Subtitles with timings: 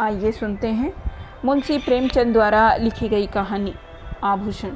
[0.00, 0.92] आइए सुनते हैं
[1.44, 3.74] मुंशी प्रेमचंद द्वारा लिखी गई कहानी,
[4.24, 4.70] आभूषण।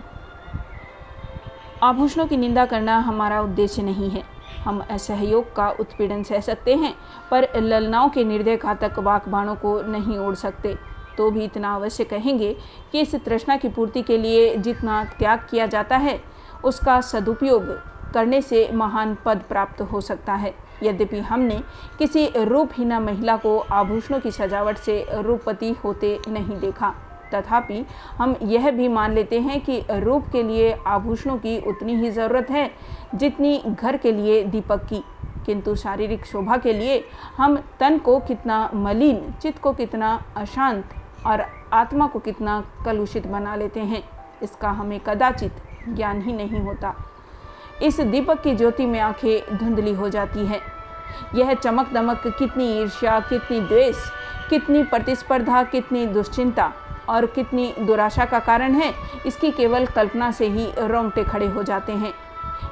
[1.83, 4.23] आभूषणों की निंदा करना हमारा उद्देश्य नहीं है।
[4.65, 6.95] हम असहयोग का उत्पीड़न सह सकते हैं,
[7.31, 10.77] पर ललनाओं के निर्दय घातक बाणों को नहीं ओढ़ सकते।
[11.17, 12.57] तो भी इतना अवश्य कहेंगे
[12.93, 16.21] कि इस तृष्णा की पूर्ति के लिए जितना त्याग किया जाता है,
[16.65, 17.67] उसका सदुपयोग
[18.15, 21.63] करने से महान पद प्राप्त हो सकता है। यद्यपि हमने
[21.99, 26.95] किसी रूपहीना महिला को आभूषणों की सजावट से रूपवती होते नहीं देखा,
[27.35, 27.85] तथापि
[28.19, 32.51] हम यह भी मान लेते हैं कि रूप के लिए आभूषणों की उतनी ही ज़रूरत
[32.51, 32.71] है
[33.15, 35.03] जितनी घर के लिए दीपक की।
[35.47, 37.05] किंतु शारीरिक शोभा के लिए
[37.37, 40.95] हम तन को कितना मलिन, चित्त को कितना अशांत
[41.27, 44.03] और आत्मा को कितना कलुषित बना लेते हैं,
[44.43, 46.95] इसका हमें कदाचित ज्ञान ही नहीं होता।
[47.83, 50.61] इस दीपक की ज्योति में आँखें धुंधली हो जाती है।
[51.35, 53.97] यह चमक दमक कितनी ईर्ष्या, कितनी द्वेष,
[54.51, 56.73] कितनी प्रतिस्पर्धा, कितनी दुश्चिंता
[57.09, 58.93] और कितनी दुराशा का कारण है,
[59.27, 62.13] इसकी केवल कल्पना से ही रोंगटे खड़े हो जाते हैं।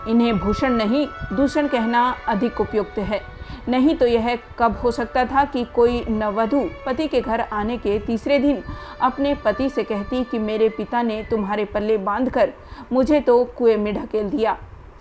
[0.09, 3.21] इन्हें भूषण नहीं, दूषण कहना अधिक उपयुक्त है।
[3.69, 7.99] नहीं तो यह कब हो सकता था कि कोई नववधु पति के घर आने के
[7.99, 8.63] तीसरे दिन
[9.01, 12.53] अपने पति से कहती कि मेरे पिता ने तुम्हारे पल्ले बांधकर
[12.93, 14.57] मुझे तो कुएँ में ढकेल दिया।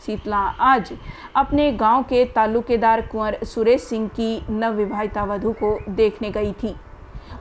[0.06, 0.92] शीतला आज
[1.36, 6.76] अपने गाँव के तालुकेदार कुंवर सुरेश सिंह की नवविवाहिता वधु को देखने गई थी।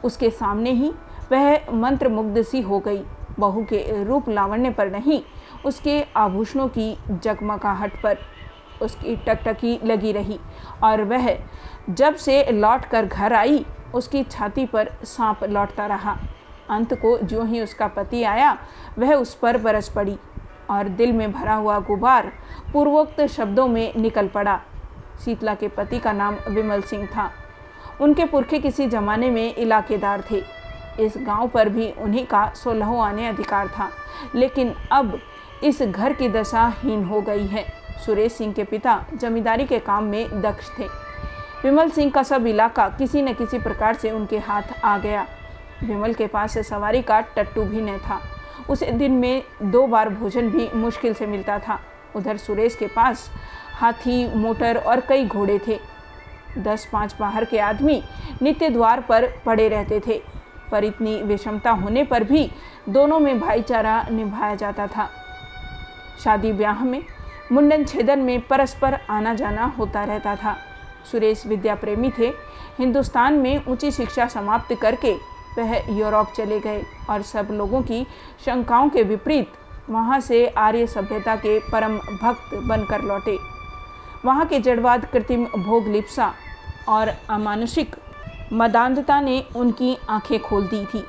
[0.05, 0.93] उसके सामने ही
[1.33, 3.03] वह मंत्र मुग्ध सी हो गई।
[3.39, 5.21] बहू के रूप लावण्य पर नहीं,
[5.67, 8.19] उसके आभूषणों की जगमगाहट पर
[8.83, 10.39] उसकी टकटकी लगी रही
[10.83, 11.37] और वह
[11.91, 16.17] जब से लौट कर घर आई, उसकी छाती पर सांप लौटता रहा।
[16.71, 18.57] अंत को जो ही उसका पति आया,
[18.99, 20.17] वह उस पर बरस पड़ी।
[20.71, 22.33] और दिल में भरा हुआ गुबार
[22.73, 24.61] पूर्वोक्त शब्दों में निकल पड़ा।
[25.25, 27.31] शीतला के पति का नाम विमल सिंह था।
[28.01, 30.43] उनके पुरखे किसी जमाने में इलाकेदार थे।
[31.01, 33.91] इस गाँव पर भी उन्हीं का सोलहों आने अधिकार था।
[34.35, 35.19] लेकिन अब
[35.65, 37.67] इस घर की दशा हीन हो गई है।
[38.07, 40.85] सुरेश सिंह के पिता जमींदारी के काम में दक्ष थे।
[41.65, 45.27] विमल सिंह का सब इलाका किसी न किसी प्रकार से उनके हाथ आ गया।
[45.85, 48.21] विमल के पास सवारी का टट्टू भी न था।
[48.71, 51.81] उस दिन में दो बार भोजन भी मुश्किल से मिलता था।
[52.17, 53.31] उधर सुरेश के पास
[53.75, 55.79] हाथी, मोटर और कई घोड़े थे।
[56.59, 58.03] दस पाँच बाहर के आदमी
[58.43, 60.23] नित्य द्वार पर पड़े रहते थे,
[60.71, 62.51] पर इतनी विषमता होने पर भी
[62.89, 65.09] दोनों में भाईचारा निभाया जाता था।
[66.25, 67.03] शादी ब्याह में
[67.53, 70.57] मुंडन छेदन में परस्पर आना जाना होता रहता था।
[71.11, 72.33] सुरेश विद्या प्रेमी थे।
[72.79, 75.17] हिंदुस्तान में ऊँची शिक्षा समाप्त करके
[75.59, 78.03] वह यूरोप चले गए और सब लोगों की
[78.45, 79.53] शंकाओं के विपरीत
[79.91, 83.37] वहाँ से आर्य सभ्यता के परम भक्त बनकर लौटे।
[84.25, 86.33] वहाँ के जड़वाद कृत्रिम भोग लिप्सा
[86.89, 87.97] और अमानुषिक
[88.53, 91.05] मदानता ने उनकी आँखें खोल दी थी।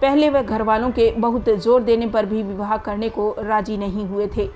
[0.00, 4.06] पहले वह घर वालों के बहुत ज़ोर देने पर भी विवाह करने को राज़ी नहीं
[4.06, 4.48] हुए थे।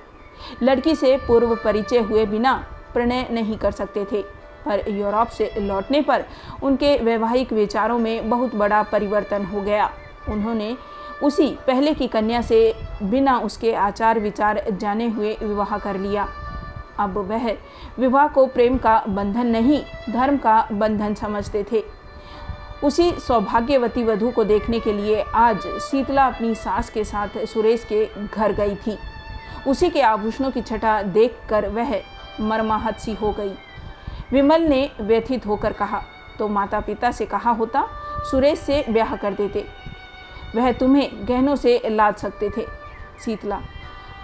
[0.63, 2.55] लड़की से पूर्व परिचय हुए बिना
[2.95, 4.25] प्रणय नहीं कर सकते थे।
[4.67, 6.25] पर यूरोप से लौटने पर
[6.63, 9.91] उनके वैवाहिक विचारों में बहुत बड़ा परिवर्तन हो गया।
[10.29, 10.77] उन्होंने
[11.23, 16.29] उसी पहले की कन्या से बिना उसके आचार विचार जाने हुए विवाह कर लिया।
[16.99, 17.51] अब वह
[17.99, 21.83] विवाह को प्रेम का बंधन नहीं, धर्म का बंधन समझते थे।
[22.85, 28.05] उसी सौभाग्यवती वधु को देखने के लिए आज शीतला अपनी सास के साथ सुरेश के
[28.27, 28.99] घर गई थी।
[29.67, 32.01] उसी के आभूषणों की छटा देखकर वह
[32.41, 33.55] मरमाहत सी हो गई।
[34.33, 36.03] विमल ने व्यथित होकर कहा
[36.39, 37.85] तो माता पिता से कहा होता,
[38.31, 39.65] सुरेश से ब्याह कर देते।
[40.55, 42.67] वह तुम्हें गहनों से लाद सकते थे।
[43.25, 43.61] शीतला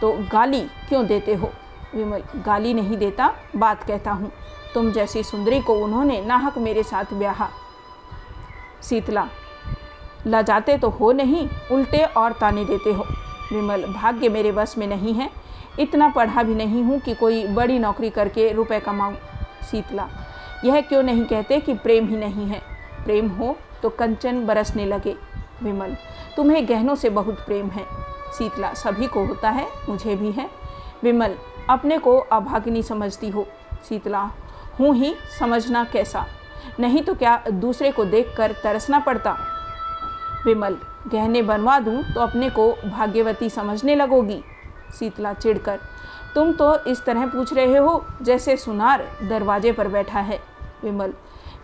[0.00, 1.50] तो गाली क्यों देते हो?
[1.94, 4.30] विमल, गाली नहीं देता, बात कहता हूँ।
[4.74, 7.48] तुम जैसी सुंदरी को उन्होंने नाहक मेरे साथ ब्याहा।
[8.82, 9.28] शीतला,
[10.26, 13.04] लजाते तो हो नहीं, उल्टे और ताने देते हो।
[13.52, 15.30] विमल, भाग्य मेरे बस में नहीं है।
[15.78, 19.16] इतना पढ़ा भी नहीं हूँ कि कोई बड़ी नौकरी करके रुपए कमाऊँ।
[19.70, 20.08] शीतला।
[20.64, 22.62] यह क्यों नहीं कहते कि प्रेम ही नहीं है?
[23.04, 25.16] प्रेम हो तो कंचन बरसने लगे,
[25.62, 25.96] विमल।
[26.36, 27.84] तुम्हें गहनों से बहुत प्रेम है।
[28.38, 30.50] शीतला, सभी को होता है, मुझे भी है।
[31.02, 31.34] विमल,
[31.70, 33.46] अपने को अभागिनी समझती हो।
[33.88, 34.30] शीतला,
[34.80, 36.26] हूँ ही, समझना कैसा?
[36.80, 39.36] नहीं तो क्या दूसरे को देखकर तरसना पड़ता?
[40.46, 40.76] विमल,
[41.06, 44.44] गहने बनवा दूँ तो अपने को भाग्यवती समझने लगोगी।
[44.90, 45.78] शीतला चिढ़कर,
[46.34, 50.40] तुम तो इस तरह पूछ रहे हो जैसे सुनार दरवाजे पर बैठा है।
[50.82, 51.12] विमल,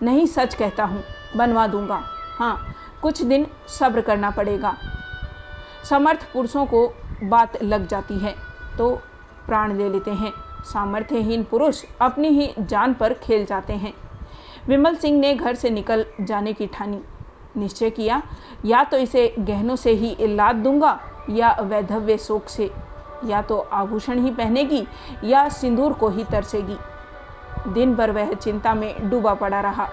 [0.03, 1.03] नहीं, सच कहता हूँ,
[1.37, 2.03] बनवा दूँगा।
[2.39, 4.77] हाँ कुछ दिन सब्र करना पड़ेगा।
[5.85, 6.87] समर्थ पुरुषों को
[7.23, 8.35] बात लग जाती है
[8.79, 8.91] तो
[9.47, 10.33] प्राण ले लेते हैं।
[10.65, 13.93] सामर्थ्यहीन पुरुष अपनी ही जान पर खेल जाते हैं।
[14.69, 17.01] विमल सिंह ने घर से निकल जाने की ठानी।
[17.57, 18.23] निश्चय किया,
[18.65, 20.99] या तो इसे गहनों से ही लाद दूँगा
[21.31, 22.71] या वैधव्य शोक से।
[23.25, 24.87] या तो आभूषण ही पहनेगी
[25.25, 26.77] या सिंदूर को ही तरसेगी।
[27.69, 29.89] दिन भर वह चिंता में डूबा पड़ा रहा।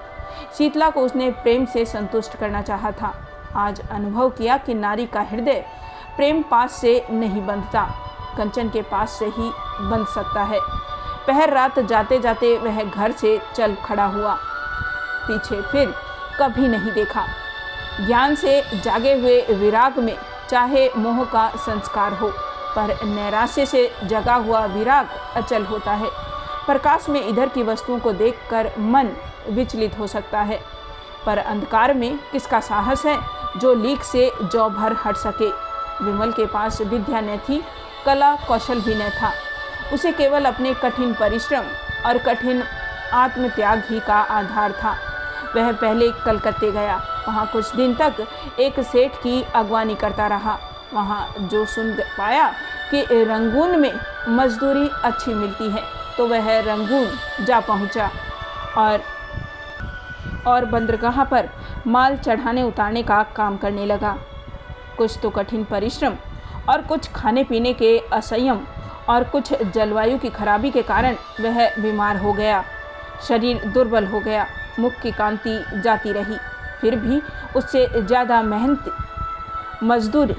[0.58, 3.14] शीतला को उसने प्रेम से संतुष्ट करना चाहा था।
[3.56, 5.66] आज अनुभव किया कि नारी का हृदय
[6.16, 7.84] प्रेम पास से नहीं बंधता,
[8.38, 9.52] कंचन के पास से ही
[9.82, 10.60] बंध सकता है।
[11.28, 14.38] पहर रात जाते जाते वह घर से चल खड़ा हुआ।
[15.24, 15.94] पीछे फिर
[16.40, 17.26] कभी नहीं देखा।
[18.02, 20.16] ज्ञान से जागे हुए विराग में,
[20.50, 22.32] चाहे मोह का संस्कार हो।
[22.76, 26.10] पर नैराश्य से जगा हुआ विराग अचल होता है।
[26.66, 29.10] प्रकाश में इधर की वस्तुओं को देखकर मन
[29.50, 30.64] विचलित हो सकता है।
[31.26, 33.20] पर अंधकार में किसका साहस है
[33.58, 35.50] जो लीक से जौ भर हट सके?
[36.06, 37.64] विमल के पास विद्या न थी,
[38.06, 39.32] कला कौशल भी न था।
[39.94, 41.64] उसे केवल अपने कठिन परिश्रम
[42.06, 42.64] और कठिन
[43.14, 44.98] आत्मत्याग ही का आधार था।
[45.56, 48.14] वह पहले कलकत्ते गया। वहाँ कुछ दिन तक
[48.60, 50.60] एक सेठ की अगवानी करता रहा।
[50.94, 52.48] वहाँ जो सुन पाया
[52.92, 53.92] कि रंगून में
[54.30, 55.84] मजदूरी अच्छी मिलती है
[56.18, 58.10] तो वह रंगून जा पहुँचा।
[58.78, 59.02] और
[60.48, 61.50] और बंदरगाह पर
[61.88, 64.18] माल चढ़ाने उतारने का काम करने लगा।
[64.98, 66.16] कुछ तो कठिन परिश्रम
[66.70, 68.60] और कुछ खाने पीने के असंयम
[69.10, 72.64] और कुछ जलवायु की खराबी के कारण वह बीमार हो गया।
[73.28, 74.46] शरीर दुर्बल हो गया,
[74.80, 76.38] मुख की कांति जाती रही।
[76.82, 77.22] फिर भी
[77.56, 78.92] उससे ज़्यादा मेहनत
[79.84, 80.36] मजदूर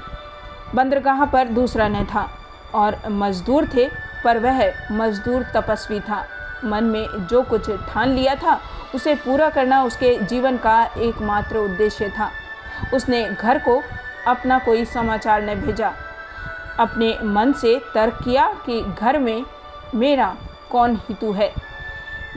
[0.75, 2.29] बंदरगाह पर दूसरा न था
[2.73, 3.89] और मजदूर थे,
[4.23, 6.25] पर वह मजदूर तपस्वी था।
[6.65, 8.59] मन में जो कुछ ठान लिया था,
[8.95, 12.31] उसे पूरा करना उसके जीवन का एकमात्र उद्देश्य था।
[12.93, 13.83] उसने घर को
[14.27, 15.93] अपना कोई समाचार न भेजा।
[16.79, 19.45] अपने मन से तर्क किया कि घर में
[19.95, 20.35] मेरा
[20.71, 21.53] कौन हितु है।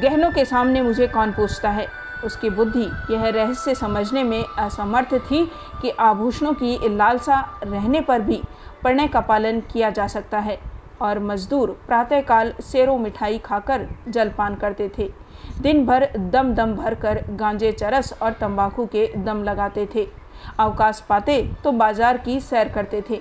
[0.01, 1.89] गहनों के सामने मुझे कौन पूछता है?
[2.25, 8.43] उसकी बुद्धि यह रहस्य समझने में असमर्थ थी कि आभूषणों की लालसा रहने पर भी
[8.83, 10.59] प्रणय का पालन किया जा सकता है
[11.03, 15.11] और मजदूर प्रातःकाल सेरो मिठाई खाकर जलपान करते थे।
[15.61, 20.07] दिन भर दम दम भर कर गांजे, चरस और तंबाकू के दम लगाते थे।
[20.59, 23.21] अवकाश पाते तो बाज़ार की सैर करते थे।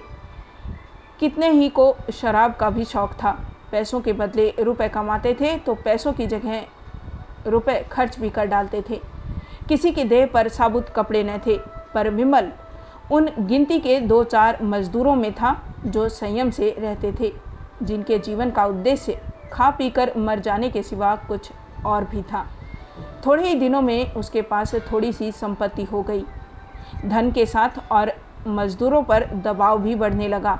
[1.20, 3.32] कितने ही को शराब का भी शौक था।
[3.72, 6.66] पैसों के बदले रुपए कमाते थे तो पैसों की जगह
[7.48, 9.00] रुपए खर्च भी कर डालते थे।
[9.68, 11.58] किसी के देह पर साबुत कपड़े न थे।
[11.96, 12.52] पर विमल
[13.12, 15.56] उन गिनती के दो चार मजदूरों में था
[15.86, 17.34] जो संयम से रहते थे,
[17.84, 19.20] जिनके जीवन का उद्देश्य
[19.54, 21.52] खा पीकर मर जाने के सिवा कुछ
[21.86, 22.46] और भी था।
[23.26, 26.24] थोड़े ही दिनों में उसके पास थोड़ी सी संपत्ति हो गई।
[27.06, 28.12] धन के साथ और
[28.48, 30.60] मजदूरों पर दबाव भी बढ़ने लगा।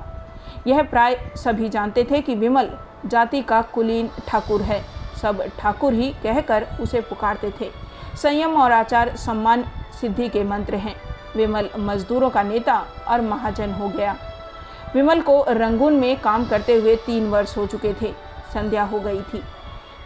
[0.66, 2.70] यह प्राय सभी जानते थे कि विमल
[3.06, 4.80] जाति का कुलीन ठाकुर है।
[5.22, 7.70] सब ठाकुर ही कहकर उसे पुकारते थे।
[8.16, 9.64] संयम और आचार सम्मान
[10.00, 10.94] सिद्धि के मंत्र हैं।
[11.36, 14.16] विमल मजदूरों का नेता और महाजन हो गया।
[14.94, 18.12] विमल को रंगून में काम करते हुए तीन वर्ष हो चुके थे।
[18.54, 19.42] संध्या हो गई थी।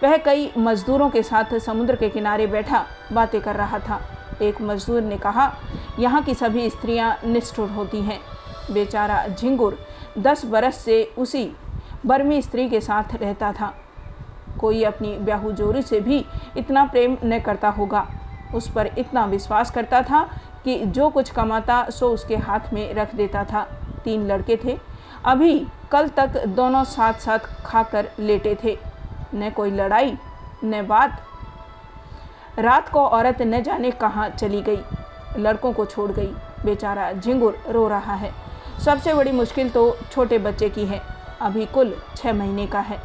[0.03, 4.00] वह कई मजदूरों के साथ समुद्र के किनारे बैठा बातें कर रहा था।
[4.43, 5.53] एक मजदूर ने कहा,
[5.99, 8.21] यहाँ की सभी स्त्रियाँ निष्ठुर होती हैं।
[8.71, 9.79] बेचारा झिंगुर
[10.19, 11.50] दस बरस से उसी
[12.06, 13.75] बर्मी स्त्री के साथ रहता था।
[14.61, 16.25] कोई अपनी ब्याहू जोरी से भी
[16.56, 18.06] इतना प्रेम न करता होगा।
[18.55, 20.29] उस पर इतना विश्वास करता था
[20.64, 23.67] कि जो कुछ कमाता, सो उसके हाथ में रख देता था।
[24.05, 24.79] तीन लड़के थे।
[25.24, 28.79] अभी कल तक दोनों साथ साथ खाकर लेटे थे।
[29.34, 30.17] न कोई लड़ाई,
[30.64, 31.20] न बात।
[32.58, 34.79] रात को औरत न जाने कहाँ चली गई।
[35.36, 36.32] लड़कों को छोड़ गई।
[36.64, 38.32] बेचारा झिंगुर रो रहा है।
[38.84, 41.02] सबसे बड़ी मुश्किल तो छोटे बच्चे की है।
[41.40, 43.00] अभी कुल छः महीने का है।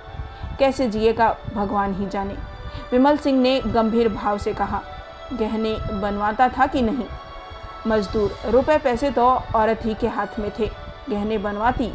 [0.60, 2.34] कैसे जिएगा भगवान ही जाने।
[2.92, 4.82] विमल सिंह ने गंभीर भाव से कहा,
[5.34, 7.06] गहने बनवाता था कि नहीं?
[7.88, 9.26] मजदूर रुपए पैसे तो
[9.56, 10.70] औरत ही के हाथ में थे,
[11.10, 11.92] गहने बनवाती,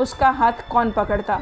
[0.00, 1.40] उसका हाथ कौन पकड़ता?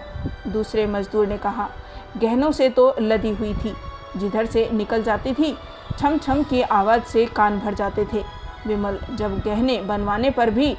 [0.49, 1.69] दूसरे मजदूर ने कहा,
[2.17, 3.75] गहनों से तो लदी हुई थी,
[4.17, 5.57] जिधर से निकल जाती थी
[5.99, 8.25] छम छम की आवाज़ से कान भर जाते थे।
[8.67, 10.77] विमल जब गहने बनवाने पर भी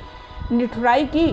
[0.51, 1.27] निठुराई की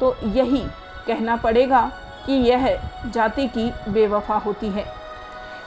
[0.00, 0.62] तो यही
[1.06, 1.80] कहना पड़ेगा
[2.26, 2.68] कि यह
[3.06, 4.84] जाति की बेवफा होती है।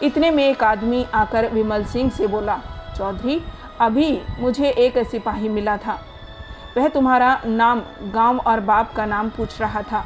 [0.04, 2.60] इतने में एक आदमी आकर विमल सिंह से बोला,
[2.98, 3.42] चौधरी
[3.84, 5.94] अभी मुझे एक सिपाही मिला था।
[6.78, 10.06] वह तुम्हारा नाम, गाँव और बाप का नाम पूछ रहा था।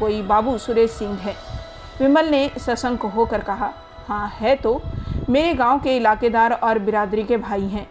[0.00, 1.34] कोई बाबू सुरेश सिंह है।
[2.00, 3.72] विमल ने सशंक होकर कहा
[4.08, 4.80] हाँ है तो।
[5.28, 7.86] मेरे गाँव के इलाकेदार और बिरादरी के भाई हैं।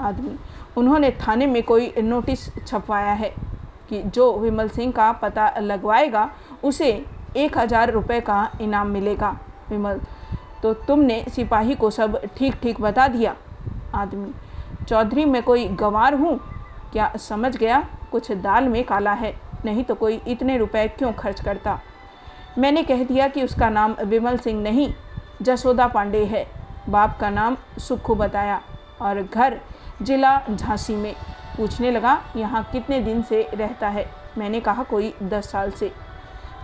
[0.00, 0.36] आदमी,
[0.76, 3.32] उन्होंने थाने में कोई नोटिस छपवाया है
[3.88, 6.28] कि जो विमल सिंह का पता लगवाएगा,
[6.64, 6.90] उसे
[7.36, 9.36] एक हज़ार रुपये का इनाम मिलेगा।
[9.70, 10.00] विमल
[10.62, 13.34] तो तुमने सिपाही को सब ठीक ठीक बता दिया।
[13.96, 14.32] आदमी।
[14.84, 16.38] चौधरी, मैं कोई गंवार हूँ?
[16.92, 17.78] क्या समझ गया?
[18.12, 19.34] कुछ दाल में काला है,
[19.64, 21.78] नहीं तो कोई इतने रुपए क्यों खर्च करता?
[22.58, 24.92] मैंने कह दिया कि उसका नाम विमल सिंह नहीं,
[25.42, 26.46] जसोदा पांडे है।
[26.88, 28.60] बाप का नाम सुखू बताया
[29.02, 29.60] और घर
[30.02, 31.14] जिला झांसी में।
[31.56, 34.06] पूछने लगा, यहाँ कितने दिन से रहता है?
[34.38, 35.92] मैंने कहा, कोई दस साल से।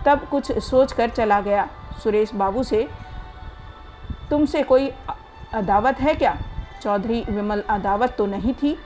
[0.05, 1.67] तब कुछ सोच कर चला गया।
[2.03, 2.87] सुरेश बाबू से,
[4.29, 4.91] तुमसे कोई
[5.53, 6.35] अदावत है क्या?
[6.83, 8.77] चौधरी विमल अदावत तो नहीं थी,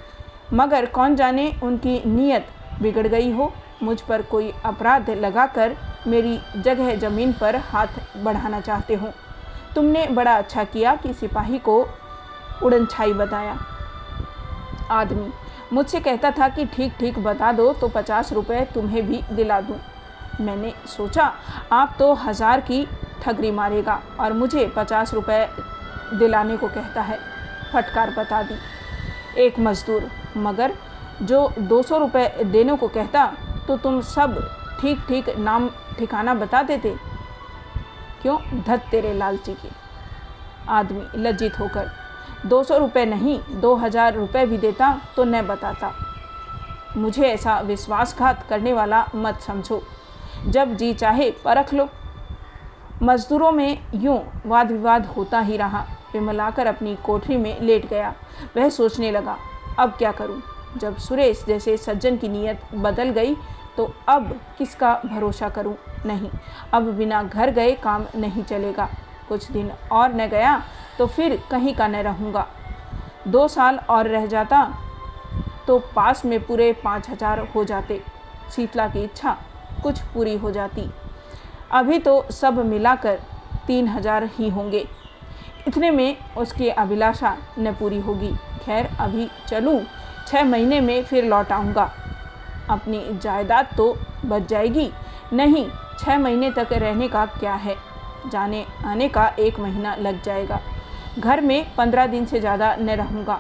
[0.54, 2.48] मगर कौन जाने उनकी नीयत
[2.82, 3.52] बिगड़ गई हो।
[3.84, 5.76] मुझ पर कोई अपराध लगाकर
[6.08, 9.10] मेरी जगह ज़मीन पर हाथ बढ़ाना चाहते हो।
[9.76, 11.80] तुमने बड़ा अच्छा किया कि सिपाही को
[12.64, 13.58] उड़नछाई बताया।
[14.92, 15.32] आदमी,
[15.74, 19.80] मुझसे कहता था कि ठीक ठीक बता दो तो पचास रुपये तुम्हें भी दिला दूँ।
[20.42, 21.32] मैंने सोचा,
[21.72, 22.86] आप तो हज़ार की
[23.22, 25.48] ठगरी मारेगा और मुझे पचास रुपये
[26.14, 27.20] दिलाने को कहता है।
[27.68, 28.56] फटकार बता दी।
[29.38, 30.74] एक मज़दूर, मगर
[31.24, 33.26] जो दो सौ रुपये देने को कहता
[33.68, 34.40] तो तुम सब
[34.82, 36.96] ठीक ठीक नाम ठिकाना बता देते।
[38.22, 38.38] क्यों?
[38.62, 39.70] धत तेरे लालची के।
[40.70, 41.90] आदमी लज्जित होकर,
[42.46, 45.94] दो सौ रुपये नहीं, दो हज़ार रुपये भी देता तो न बताता।
[46.98, 49.82] मुझे ऐसा विश्वासघात करने वाला मत समझो।
[50.48, 51.90] जब जी चाहे, परख लो।
[53.04, 58.14] मजदूरों में यूँ वाद विवाद होता ही रहा। विमलाकर अपनी कोठरी में लेट गया।
[58.58, 59.38] वह सोचने लगा,
[59.80, 60.42] अब क्या करूँ?
[60.78, 63.36] जब सुरेश जैसे सज्जन की नीयत बदल गई
[63.78, 65.76] तो अब किसका भरोसा करूँ?
[66.06, 66.30] नहीं,
[66.74, 68.90] अब बिना घर गए काम नहीं चलेगा।
[69.30, 70.62] कुछ दिन और न गया
[70.98, 72.46] तो फिर कहीं का न रहूँगा।
[73.28, 74.64] दो साल और रह जाता
[75.68, 78.02] तो पास में पूरे पाँच हज़ार हो जाते।
[78.52, 79.38] शीतला की इच्छा
[79.84, 80.90] कुछ पूरी हो जाती।
[81.72, 83.20] अभी तो सब मिलाकर
[83.68, 84.86] तीन हज़ार ही होंगे।
[85.68, 88.32] इतने में उसकी अभिलाषा न पूरी होगी।
[88.66, 89.82] खैर, अभी चलूँ।
[90.28, 91.92] छः महीने में फिर लौट आऊँगा।
[92.70, 94.90] अपनी जायदाद तो बच जाएगी।
[95.34, 95.70] नहीं
[96.00, 97.76] छः महीने तक रहने का क्या है?
[98.32, 100.60] जाने आने का एक महीना लग जाएगा।
[101.20, 103.40] घर में पंद्रह दिन से ज़्यादा न रहूँगा।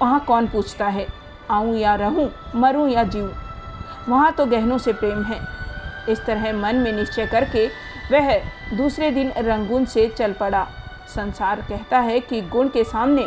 [0.00, 1.06] वहाँ कौन पूछता है?
[1.50, 3.30] आऊँ या रहूँ, मरूँ या जीऊँ?
[4.08, 5.40] वहाँ तो गहनों से प्रेम है।
[6.08, 7.66] इस तरह मन में निश्चय करके
[8.12, 8.38] वह
[8.76, 10.66] दूसरे दिन रंगून से चल पड़ा।
[11.08, 13.26] संसार कहता है कि गुण के सामने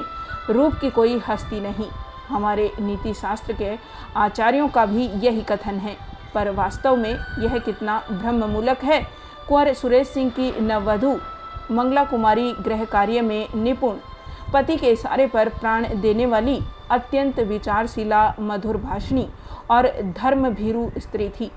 [0.49, 1.89] रूप की कोई हस्ती नहीं।
[2.27, 3.77] हमारे नीति शास्त्र के
[4.15, 5.95] आचार्यों का भी यही कथन है,
[6.33, 9.01] पर वास्तव में यह कितना भ्रममूलक है।
[9.47, 11.15] कुंवर सुरेश सिंह की नववधु
[11.71, 13.95] मंगला कुमारी गृह कार्य में निपुण,
[14.53, 16.59] पति के इशारे पर प्राण देने वाली
[16.91, 19.27] अत्यंत विचारशीला, मधुर भाषणी
[19.71, 21.51] और धर्म भीरु स्त्री थी।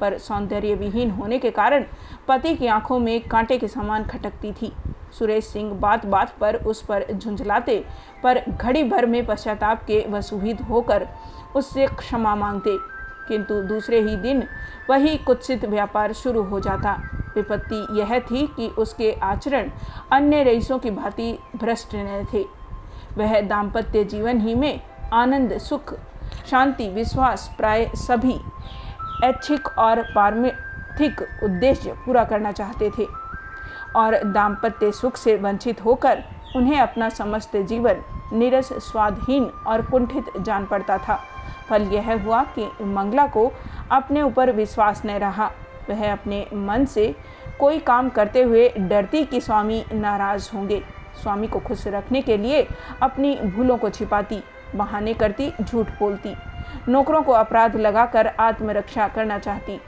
[0.00, 1.84] पर सौंदर्य विहीन होने के कारण
[2.28, 4.72] पति की आँखों में कांटे के समान खटकती थी।
[5.18, 7.84] सुरेश सिंह बात बात पर उस पर झुंझलाते,
[8.22, 11.08] पर घड़ी भर में पश्चाताप के वसूहित होकर
[11.56, 14.44] उससे क्षमा मांगते। किंतु दूसरे ही दिन
[14.90, 17.02] वही कुत्सित व्यापार शुरू हो जाता।
[17.34, 19.70] विपत्ति यह थी कि उसके आचरण
[20.12, 22.44] अन्य रईसों की भांति भ्रष्ट न थे।
[23.18, 24.80] वह दाम्पत्य जीवन ही में
[25.12, 25.94] आनंद, सुख,
[26.50, 28.40] शांति, विश्वास, प्राय सभी
[29.24, 33.06] ऐच्छिक और पारमिथिक उद्देश्य पूरा करना चाहते थे
[33.96, 36.24] और दाम्पत्य सुख से वंचित होकर
[36.56, 41.20] उन्हें अपना समस्त जीवन निरस स्वादहीन और कुंठित जान पड़ता था।
[41.68, 43.52] फल यह हुआ कि मंगला को
[43.90, 45.50] अपने ऊपर विश्वास न रहा।
[45.90, 47.14] वह अपने मन से
[47.60, 50.82] कोई काम करते हुए डरती कि स्वामी नाराज़ होंगे।
[51.22, 52.66] स्वामी को खुश रखने के लिए
[53.02, 54.42] अपनी भूलों को छिपाती,
[54.74, 56.34] बहाने करती, झूठ बोलती।
[56.88, 59.80] नौकरों को अपराध लगाकर आत्मरक्षा करना चाहती।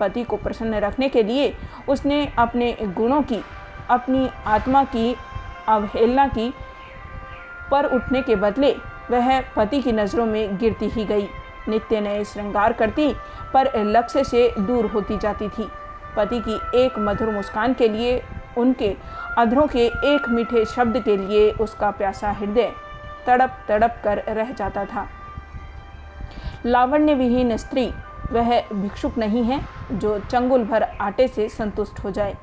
[0.00, 1.52] पति को प्रसन्न रखने के लिए
[1.88, 3.42] उसने अपने गुणों की,
[3.90, 5.16] अपनी आत्मा की,
[5.68, 6.52] अवहेलना की
[7.70, 8.74] पर उठने के बदले
[9.10, 11.28] वह पति की नज़रों में गिरती ही गई।
[11.68, 13.14] नित्य नए श्रृंगार करती,
[13.54, 15.68] पर लक्ष्य से दूर होती जाती थी।
[16.16, 18.22] पति की एक मधुर मुस्कान के लिए,
[18.58, 18.94] उनके
[19.38, 22.72] अधरों के एक मीठे शब्द के लिए उसका प्यासा हृदय
[23.26, 25.06] तड़प तड़प कर रह जाता था।
[26.66, 27.86] लावण्य विहीन स्त्री,
[28.32, 29.60] वह भिक्षुक नहीं है
[29.92, 32.34] जो चंगुल भर आटे से संतुष्ट हो जाए।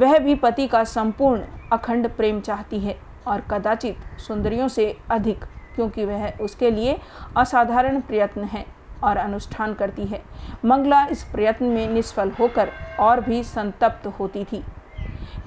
[0.00, 2.96] वह भी पति का संपूर्ण अखंड प्रेम चाहती है
[3.26, 5.44] और कदाचित सुंदरियों से अधिक,
[5.74, 6.98] क्योंकि वह उसके लिए
[7.36, 8.64] असाधारण प्रयत्न है
[9.04, 10.22] और अनुष्ठान करती है।
[10.64, 12.70] मंगला इस प्रयत्न में निष्फल होकर
[13.00, 14.64] और भी संतप्त होती थी।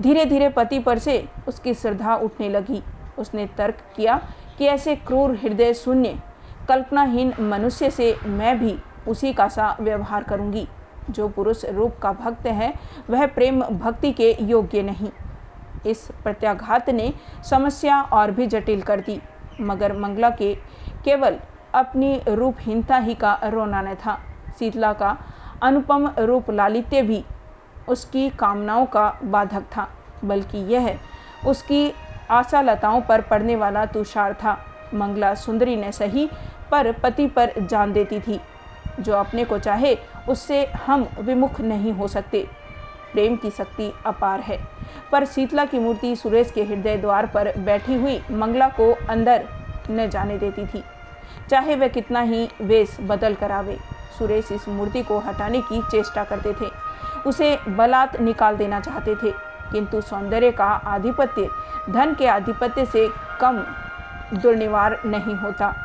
[0.01, 2.83] धीरे धीरे पति पर से उसकी श्रद्धा उठने लगी।
[3.19, 4.21] उसने तर्क किया
[4.57, 6.19] कि ऐसे क्रूर हृदय शून्य
[6.69, 8.75] कल्पनाहीन मनुष्य से मैं भी
[9.07, 10.67] उसी का सा व्यवहार करूँगी।
[11.10, 12.74] जो पुरुष रूप का भक्त है,
[13.10, 15.10] वह प्रेम भक्ति के योग्य नहीं।
[15.86, 17.13] इस प्रत्याघात ने
[17.50, 19.22] समस्या और भी जटिल कर दी,
[19.62, 20.53] मगर मंगला के
[21.05, 21.39] केवल
[21.74, 24.19] अपनी रूपहीनता ही का रोना न था।
[24.60, 25.17] शीतला का
[25.63, 27.24] अनुपम रूप लालित्य भी
[27.88, 29.88] उसकी कामनाओं का बाधक था,
[30.25, 30.98] बल्कि यह
[31.48, 31.91] उसकी
[32.31, 34.57] आशालताओं पर पड़ने वाला तुषार था।
[34.93, 36.29] मंगला सुंदरी ने सही
[36.72, 38.41] पर पति पर जान देती थी।
[39.00, 39.98] जो अपने को चाहे,
[40.29, 42.48] उससे हम विमुख नहीं हो सकते।
[43.13, 44.67] प्रेम की शक्ति अपार है।
[45.12, 49.45] पर शीतला की मूर्ति सुरेश के हृदय द्वार पर बैठी हुई मंगला को अंदर
[49.91, 50.84] न जाने देती थी।
[51.50, 53.77] चाहे वह कितना ही वेश बदल कर आवे,
[54.19, 56.69] सुरेश इस मूर्ति को हटाने की चेष्टा करते थे।
[57.27, 59.31] उसे बलात् निकाल देना चाहते थे,
[59.72, 61.50] किंतु सौंदर्य का आधिपत्य,
[61.89, 63.10] धन के आधिपत्य से
[63.41, 63.65] कम
[64.34, 65.84] दुर्निवार नहीं होता।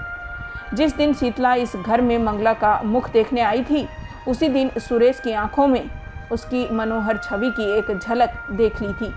[0.75, 3.87] जिस दिन शीतला इस घर में मंगला का मुख देखने आई थी,
[4.29, 5.91] उसी दिन सुरेश की आँखों में
[6.33, 9.13] उसकी मनोहर छवि की एक झलक देख ली थी।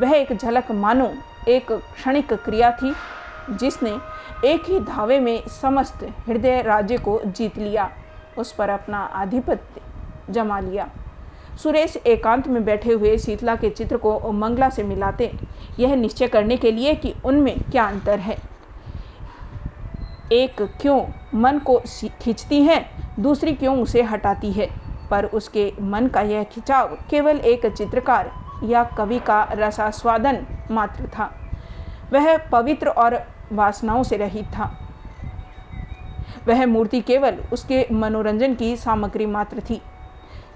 [0.00, 1.12] वह एक झलक मानो,
[1.48, 2.94] एक क्षणिक क्रिया थी,
[3.50, 3.90] जिसने
[4.44, 7.90] एक ही धावे में समस्त हृदय राज्य को जीत लिया,
[8.38, 9.80] उस पर अपना आधिपत्य
[10.30, 10.88] जमा लिया।
[11.62, 15.32] सुरेश एकांत में बैठे हुए शीतला के चित्र को मंगला से मिलाते,
[15.78, 18.51] यह निश्चय करने के लिए कि उनमें क्या अंतर है।
[20.32, 21.80] एक क्यों मन को
[22.22, 24.68] खींचती है, दूसरी क्यों उसे हटाती है?
[25.10, 28.32] पर उसके मन का यह खिंचाव केवल एक चित्रकार
[28.64, 31.50] या कवि का रसास्वादन मात्र था।
[32.12, 33.22] वह पवित्र और
[33.52, 34.78] वासनाओं से रहित था।
[36.48, 39.82] वह मूर्ति केवल उसके मनोरंजन की सामग्री मात्र थी।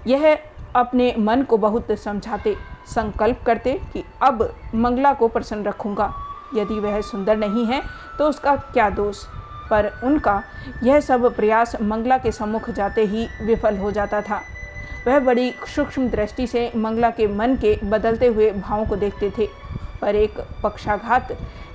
[0.07, 0.37] यह
[0.75, 2.55] अपने मन को बहुत समझाते,
[2.87, 6.13] संकल्प करते कि अब मंगला को प्रसन्न रखूँगा।
[6.55, 7.81] यदि वह सुंदर नहीं है
[8.17, 9.25] तो उसका क्या दोष?
[9.69, 10.41] पर उनका
[10.83, 14.41] यह सब प्रयास मंगला के सम्मुख जाते ही विफल हो जाता था।
[15.07, 19.47] वह बड़ी सूक्ष्म दृष्टि से मंगला के मन के बदलते हुए भावों को देखते थे,
[20.01, 21.31] पर एक पक्षाघात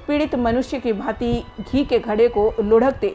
[0.06, 3.14] पीड़ित मनुष्य की भांति घी के घड़े को लुढ़कते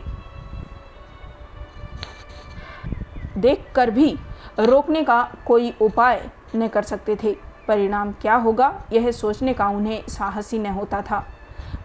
[3.37, 4.15] देखकर भी
[4.59, 7.35] रोकने का कोई उपाय न कर सकते थे।
[7.67, 11.19] परिणाम क्या होगा, यह सोचने का उन्हें साहस न होता था।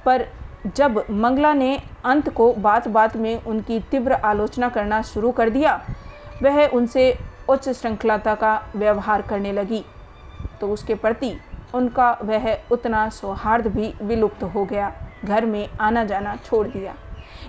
[0.04, 0.26] पर
[0.66, 5.84] जब मंगला ने अंत को बात बात में उनकी तीव्र आलोचना करना शुरू कर दिया,
[6.42, 9.84] वह उनसे उच्च श्रृंखलाता का व्यवहार करने लगी।
[10.60, 11.40] तो उसके प्रति
[11.74, 14.92] उनका वह उतना सौहार्द भी विलुप्त हो गया।
[15.24, 16.94] घर में आना जाना छोड़ दिया।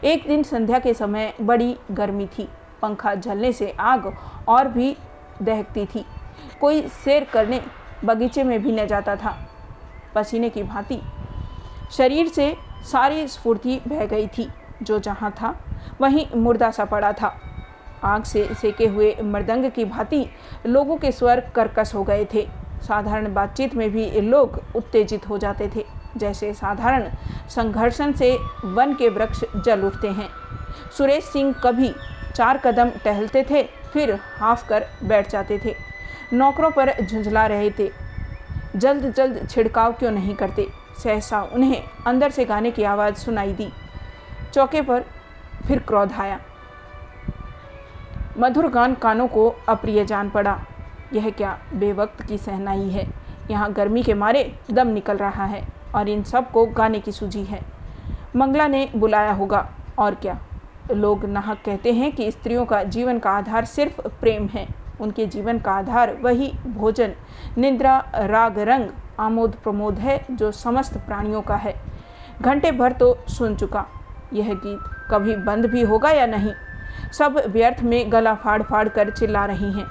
[0.04, 2.50] एक दिन संध्या के समय बड़ी गर्मी थी।
[2.82, 4.98] पंखा जलने से आग और भी
[5.42, 6.06] दहकती थी।
[6.62, 7.62] कोई सैर करने
[8.06, 9.38] बगीचे में भी न जाता था।
[10.16, 11.02] पसीने की भांति
[11.92, 12.56] शरीर से
[12.92, 14.50] सारी स्फूर्ति बह गई थी,
[14.82, 15.56] जो जहाँ था,
[16.02, 17.36] वहीं मुर्दा सा पड़ा था।
[18.04, 20.26] आग से सेके हुए मृदंग की भांति
[20.66, 22.48] लोगों के स्वर कर्कश हो गए थे।
[22.82, 25.86] साधारण बातचीत में भी लोग उत्तेजित हो जाते थे,
[26.18, 27.10] जैसे साधारण
[27.50, 30.30] संघर्षण से वन के वृक्ष जल उठते हैं।
[30.98, 31.94] सुरेश सिंह कभी
[32.36, 35.76] चार कदम टहलते थे, फिर हाफ़ कर बैठ जाते थे।
[36.34, 37.92] नौकरों पर झुंझला रहे थे।
[38.76, 40.83] जल्द जल्द छिड़काव क्यों नहीं करते?
[40.98, 43.72] सहसा उन्हें अंदर से गाने की आवाज़ सुनाई दी।
[44.54, 45.02] चौके पर
[45.68, 46.40] फिर क्रोध आया।
[48.38, 50.62] मधुर गान कानों को अप्रिय जान पड़ा।
[51.14, 53.08] यह क्या बेवक्त की सहनाई है?
[53.52, 57.62] यहाँ गर्मी के मारे दम निकल रहा है और इन सबको गाने की सूझी है।
[58.36, 60.40] मंगला ने बुलाया होगा। और क्या?
[60.92, 64.68] लोग नाहक कहते हैं कि स्त्रियों का जीवन का आधार सिर्फ़ प्रेम है।
[65.02, 67.14] उनके जीवन का आधार वही भोजन,
[67.58, 68.88] निद्रा, राग, रंग
[69.20, 71.82] आमोद प्रमोद है, जो समस्त प्राणियों का है।
[72.42, 73.86] घंटे भर तो सुन चुका।
[74.34, 74.80] यह गीत
[75.12, 76.54] कभी बंद भी होगा या नहीं?
[77.14, 79.86] सब व्यर्थ में गला फाड़ फाड़ कर चिल्ला रही हैं।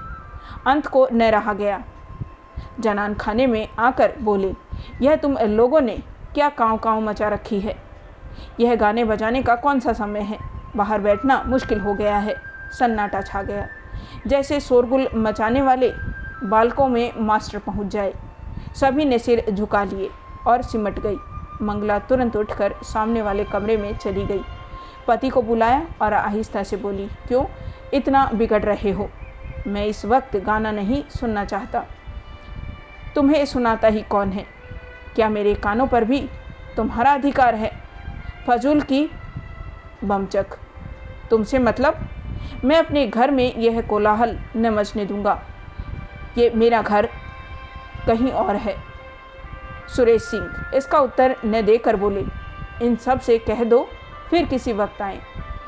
[0.67, 1.83] अंत को न रहा गया।
[2.81, 4.55] जनान खाने में आकर बोले,
[5.03, 5.99] यह तुम लोगों ने
[6.35, 7.77] क्या काँव काँव मचा रखी है?
[8.61, 10.39] यह गाने बजाने का कौन सा समय है?
[10.77, 12.37] बाहर बैठना मुश्किल हो गया है।
[12.79, 13.67] सन्नाटा छा गया।
[14.27, 15.93] जैसे शोरगुल मचाने वाले
[16.45, 18.15] बालकों में मास्टर पहुँच जाए।
[18.75, 20.11] सभी ने सिर झुका लिए
[20.47, 21.17] और सिमट गई।
[21.63, 24.41] मंगला तुरंत उठकर सामने वाले कमरे में चली गई।
[25.09, 27.45] पति को बुलाया और आहिस्ता से बोली, क्यों?
[27.95, 29.11] इतना बिगड़ रहे हो।
[29.67, 31.85] मैं इस वक्त गाना नहीं सुनना चाहता।
[33.15, 34.47] तुम्हें सुनाता ही कौन है?
[35.15, 36.29] क्या मेरे कानों पर भी
[36.77, 37.73] तुम्हारा अधिकार है?
[38.47, 39.11] फजूल की
[40.05, 40.47] बमचक।
[41.31, 41.99] तुमसे मतलब?
[42.65, 45.43] मैं अपने घर में यह कोलाहल न मचने दूँगा।
[46.39, 47.09] ये मेरा घर
[48.07, 48.77] कहीं और है।
[49.97, 52.25] सुरेश सिंह, इसका उत्तर न देकर बोले,
[52.83, 53.87] इन सबसे कह दो,
[54.31, 55.21] फिर किसी वक्त आए।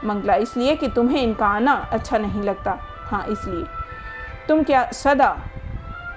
[0.04, 3.64] मंगला, इसलिए कि तुम्हें इनका आना अच्छा नहीं लगता। हाँ इसलिए।
[4.48, 5.36] तुम क्या सदा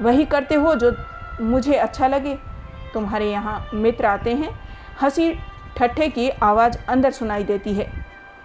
[0.01, 0.91] वही करते हो जो
[1.41, 2.38] मुझे अच्छा लगे?
[2.93, 4.49] तुम्हारे यहाँ मित्र आते हैं,
[5.01, 5.34] हँसी
[5.77, 7.91] ठट्ठे की आवाज़ अंदर सुनाई देती है।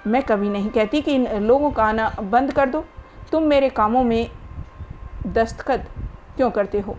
[0.06, 2.84] मैं कभी नहीं कहती कि इन लोगों का आना बंद कर दो।
[3.32, 4.30] तुम मेरे कामों में
[5.26, 5.88] दस्तखत
[6.36, 6.96] क्यों करते हो?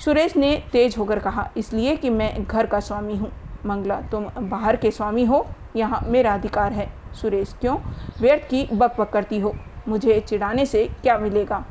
[0.00, 3.30] सुरेश ने तेज होकर कहा, इसलिए कि मैं घर का स्वामी हूँ।
[3.66, 7.76] मंगला, तुम बाहर के स्वामी हो। यहाँ मेरा अधिकार है। सुरेश, क्यों?
[8.20, 9.54] व्यर्थ की बक बक करती हो।
[9.88, 11.64] मुझे चिढ़ाने से क्या मिलेगा?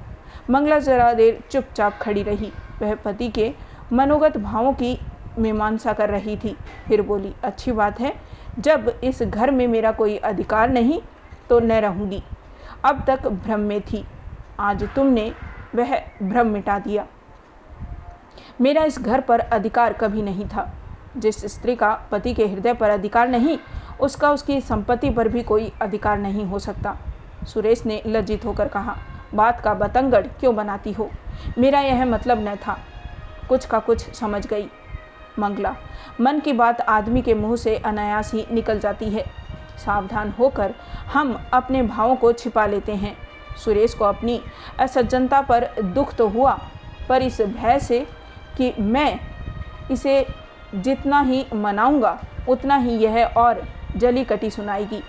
[0.50, 3.54] मंगला जरा देर चुपचाप खड़ी रही। वह पति के
[3.94, 4.98] मनोगत भावों की
[5.40, 6.56] मीमांसा कर रही थी।
[6.88, 8.14] फिर बोली, अच्छी बात है।
[8.60, 11.02] जब इस घर में मेरा कोई अधिकार नहीं
[11.50, 12.24] तो न रहूँगी।
[12.86, 14.06] अब तक भ्रम में थी।
[14.60, 15.32] आज तुमने
[15.76, 17.06] वह भ्रम मिटा दिया।
[18.62, 20.74] मेरा इस घर पर अधिकार कभी नहीं था।
[21.18, 23.60] जिस स्त्री का पति के हृदय पर अधिकार नहीं,
[24.00, 26.98] उसका उसकी संपत्ति पर भी कोई अधिकार नहीं हो सकता।
[27.48, 28.98] सुरेश ने लज्जित होकर कहा,
[29.34, 31.10] बात का बतंगड़ क्यों बनाती हो?
[31.58, 32.80] मेरा यह मतलब न था।
[33.50, 34.70] कुछ का कुछ समझ गई।
[35.40, 35.76] मंगला,
[36.22, 39.26] मन की बात आदमी के मुँह से अनायास ही निकल जाती है।
[39.78, 40.74] सावधान होकर
[41.14, 43.18] हम अपने भावों को छिपा लेते हैं।
[43.58, 44.42] सुरेश को अपनी
[44.80, 46.60] असज्जनता पर दुख तो हुआ,
[47.10, 48.08] पर इस भय से
[48.58, 49.20] कि मैं
[49.92, 50.28] इसे
[50.76, 53.64] जितना ही मनाऊँगा, उतना ही यह और
[53.98, 55.04] जली कटी सुनाएगी।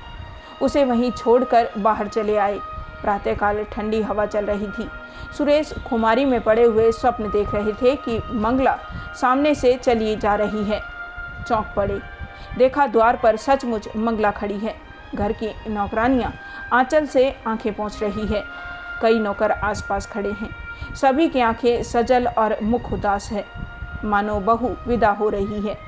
[0.62, 2.58] उसे वहीं छोड़कर बाहर चले आए।
[3.02, 4.88] प्रातःकाल ठंडी हवा चल रही थी।
[5.38, 8.78] सुरेश खुमारी में पड़े हुए स्वप्न देख रहे थे कि मंगला
[9.20, 10.80] सामने से चली जा रही है।
[11.48, 12.00] चौंक पड़े।
[12.58, 14.76] देखा द्वार पर सचमुच मंगला खड़ी है।
[15.14, 16.34] घर की नौकरानियाँ
[16.72, 18.44] आंचल से आँखें पहुँच रही है।
[19.02, 20.61] कई नौकर आसपास खड़े हैं।
[20.94, 23.44] सभी की आँखें सजल और मुख उदास है।
[24.04, 25.78] मानो बहू विदा हो रही है।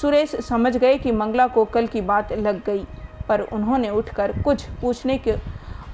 [0.00, 2.86] सुरेश समझ गए कि मंगला को कल की बात लग गई,
[3.28, 5.34] पर उन्होंने उठकर कुछ पूछने के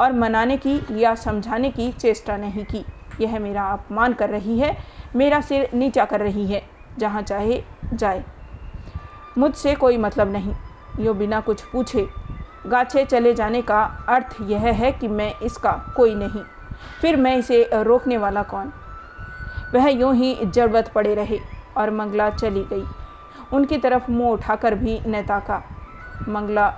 [0.01, 2.85] और मनाने की या समझाने की चेष्टा नहीं की।
[3.21, 4.77] यह मेरा अपमान कर रही है,
[5.17, 6.63] मेरा सिर नीचा कर रही है,
[6.99, 7.63] जहाँ चाहे
[7.95, 8.25] जाए।
[9.39, 10.55] मुझसे कोई मतलब नहीं,
[11.01, 12.09] यो बिना कुछ पूछे।
[12.67, 16.43] गाछे चले जाने का अर्थ यह है कि मैं इसका कोई नहीं।
[17.01, 18.73] फिर मैं इसे रोकने वाला कौन?
[19.75, 21.39] वह यूँ ही जड़बत पड़े रहे
[21.77, 22.85] और मंगला चली गई।
[23.53, 25.63] उनकी तरफ़ मुँह उठाकर भी न ताका।
[26.29, 26.69] मंगला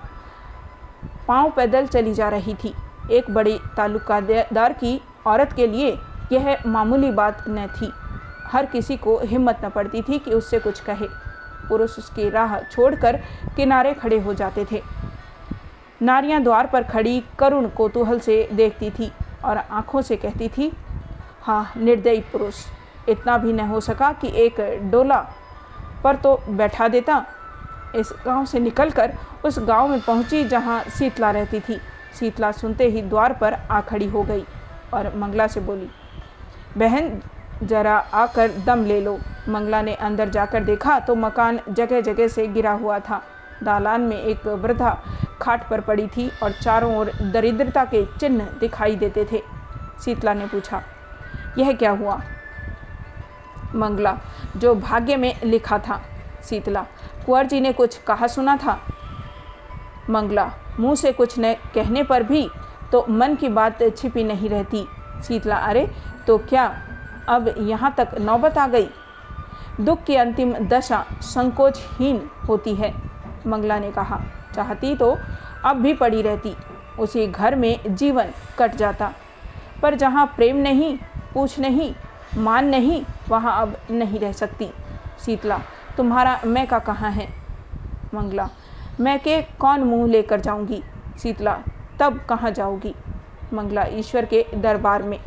[1.29, 2.75] पाँव पैदल चली जा रही थी।
[3.11, 5.99] एक बड़ी तालुकादार की औरत के लिए
[6.33, 7.93] यह मामूली बात न थी।
[8.47, 11.09] हर किसी को हिम्मत न पड़ती थी कि उससे कुछ कहे।
[11.69, 13.17] पुरुष उसकी राह छोड़कर
[13.57, 14.83] किनारे खड़े हो जाते थे।
[16.03, 19.13] नारियाँ द्वार पर खड़ी करुण कोतूहल से देखती थी।
[19.45, 20.73] और आँखों से कहती थी
[21.43, 22.65] हाँ निर्दयी पुरुष,
[23.09, 25.21] इतना भी न हो सका कि एक डोला
[26.05, 27.25] पर तो बैठा देता।
[27.97, 29.13] इस गाँव से निकलकर
[29.45, 31.79] उस गाँव में पहुँची जहाँ शीतला रहती थी।
[32.19, 34.45] शीतला सुनते ही द्वार पर आ खड़ी हो गई
[34.95, 35.89] और मंगला से बोली,
[36.77, 37.21] बहन,
[37.63, 42.47] जरा आकर दम ले लो। मंगला ने अंदर जाकर देखा तो मकान जगह जगह से
[42.49, 43.23] गिरा हुआ था।
[43.63, 44.91] दालान में एक वृद्धा
[45.41, 49.43] खाट पर पड़ी थी और चारों ओर दरिद्रता के चिन्ह दिखाई देते थे।
[50.05, 50.83] शीतला ने पूछा,
[51.59, 52.21] यह क्या हुआ?
[53.75, 54.19] मंगला,
[54.57, 56.01] जो भाग्य में लिखा था।
[56.45, 56.83] शीतला,
[57.27, 58.79] कुंवर जी ने कुछ कहा सुना था?
[60.11, 62.49] मंगला, मुँह से कुछ न, कहने पर भी
[62.93, 64.87] तो मन की बात छिपी नहीं रहती।
[65.25, 65.91] शीतला, अरे
[66.27, 66.65] तो क्या
[67.29, 68.89] अब यहाँ तक नौबत आ गई?
[69.81, 72.93] दुख की अंतिम दशा संकोचहीन होती है,
[73.47, 74.21] मंगला ने कहा।
[74.59, 75.17] चाहती तो
[75.65, 76.55] अब भी पड़ी रहती।
[76.99, 79.13] उसी घर में जीवन कट जाता।
[79.83, 80.99] पर जहाँ प्रेम नहीं,
[81.35, 81.95] पूछ नहीं,
[82.37, 84.71] मान नहीं, वहाँ अब नहीं रह सकती।
[85.25, 85.61] शीतला,
[85.97, 87.29] तुम्हारा मैं का कहाँ है?
[88.15, 88.49] मंगला,
[89.01, 90.83] मैं के कौन मुँह लेकर जाऊँगी?
[91.23, 91.59] शीतला,
[92.01, 92.95] तब कहाँ जाओगी
[93.53, 95.21] मंगला ईश्वर के दरबार में।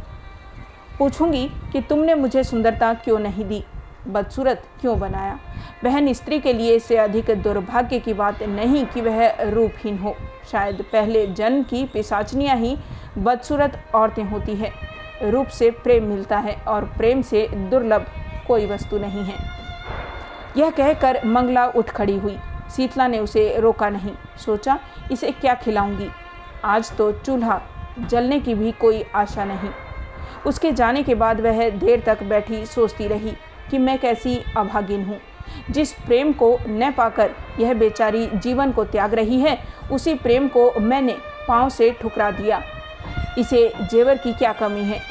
[1.00, 3.64] पूछूँगी कि तुमने मुझे सुंदरता क्यों नहीं दी?
[4.08, 5.40] बदसूरत क्यों बनाया?
[5.84, 10.16] बहन स्त्री के लिए इससे अधिक दुर्भाग्य की बात नहीं कि वह रूपहीन हो।
[10.52, 12.78] शायद पहले जन्म की पिसाचनियाँ ही
[13.18, 14.72] बदसूरत औरतें होती है।
[15.24, 18.06] रूप से प्रेम मिलता है और प्रेम से दुर्लभ
[18.48, 19.36] कोई वस्तु नहीं है।
[20.58, 22.38] यह कहकर मंगला उठ खड़ी हुई।
[22.76, 24.12] शीतला ने उसे रोका नहीं।
[24.46, 24.80] सोचा,
[25.12, 26.10] इसे क्या खिलाऊँगी?
[26.66, 27.62] आज तो चूल्हा
[28.00, 29.70] जलने की भी कोई आशा नहीं।
[30.46, 33.34] उसके जाने के बाद वह देर तक बैठी सोचती रही।
[33.72, 35.20] कि मैं कैसी अभागिन हूँ।
[35.72, 39.58] जिस प्रेम को न पाकर यह बेचारी जीवन को त्याग रही है,
[39.92, 42.62] उसी प्रेम को मैंने पाँव से ठुकरा दिया।
[43.38, 45.02] इसे जेवर की क्या कमी है?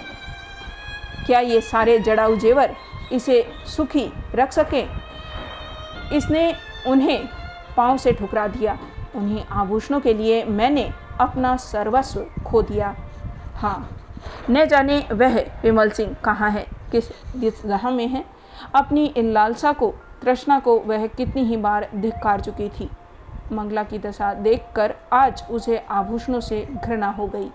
[1.27, 2.75] क्या ये सारे जड़ाऊ जेवर
[3.12, 4.85] इसे सुखी रख सके?
[6.16, 6.55] इसने
[6.87, 7.29] उन्हें
[7.77, 8.79] पाँव से ठुकरा दिया।
[9.14, 12.96] उन्हें आभूषणों के लिए मैंने अपना सर्वस्व खो दिया।
[13.55, 13.96] हाँ
[14.51, 16.66] न जाने वह विमल सिंह कहाँ है?
[16.92, 18.39] किस दिशा में है?
[18.75, 22.90] अपनी इन लालसा को, तृष्णा को वह कितनी ही बार धिक्कार चुकी थी।
[23.53, 27.51] मंगला की दशा देखकर आज उसे आभूषणों से घृणा हो गई।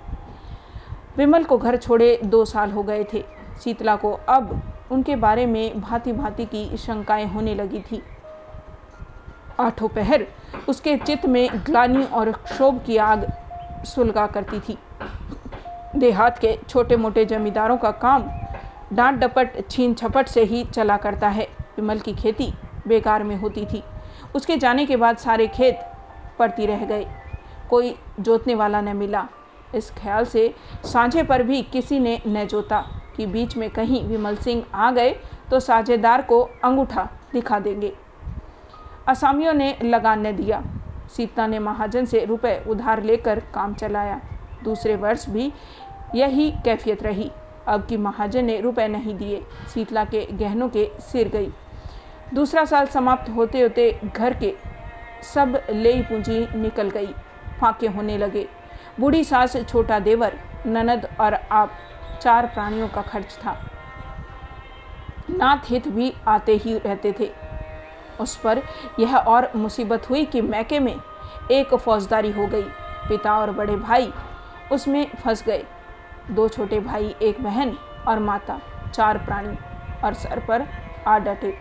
[1.18, 3.26] विमल को घर छोड़े दो साल हो गए थे।
[3.63, 8.04] शीतला को अब उनके बारे में भांति भांति की शंकाएँ होने लगी थी।
[9.60, 10.26] आठों पहर
[10.70, 13.34] उसके चित्त में ग्लानी और क्षोभ की आग
[13.86, 14.78] सुलगा करती थी।
[15.96, 18.24] देहात के छोटे मोटे जमींदारों का काम
[18.93, 22.54] डांट डपट, छीन छपट से ही चला करता है। विमल की खेती
[22.88, 23.84] बेकार में होती थी।
[24.36, 25.80] उसके जाने के बाद सारे खेत
[26.39, 27.08] पड़ती रह गए।
[27.69, 29.28] कोई जोतने वाला न मिला।
[29.76, 30.54] इस ख्याल से
[30.86, 32.80] साझे पर भी किसी ने न जोता
[33.17, 35.15] कि बीच में कहीं विमल सिंह आ गए
[35.52, 37.93] तो साझेदार को अंगूठा दिखा देंगे।
[39.08, 40.63] असामियों ने लगान न दिया।
[41.15, 44.21] सीता ने महाजन से रुपए उधार लेकर काम चलाया।
[44.63, 45.52] दूसरे वर्ष भी
[46.15, 47.32] यही कैफियत रही।
[47.67, 51.54] अब की महाजन ने रुपए नहीं दिए। शीतला के गहनों के सिर गई।
[52.34, 54.56] दूसरा साल समाप्त होते होते घर के
[55.34, 57.13] सब ले पूंजी निकल गई।
[57.62, 58.47] फाके होने लगे।
[58.99, 61.71] बूढ़ी सास, छोटा देवर, ननद और आप
[62.21, 63.69] चार प्राणियों का खर्च था।
[65.30, 67.32] नाथ हित भी आते ही रहते थे।
[68.19, 68.62] उस पर
[68.99, 70.95] यह और मुसीबत हुई कि मैके में
[71.51, 72.65] एक फौजदारी हो गई।
[73.10, 74.13] पिता और बड़े भाई
[74.71, 75.65] उसमें फंस गए।
[76.31, 78.59] दो छोटे भाई, एक बहन और माता,
[78.93, 79.57] चार प्राणी
[80.03, 80.63] और सर पर
[81.07, 81.53] आ डटे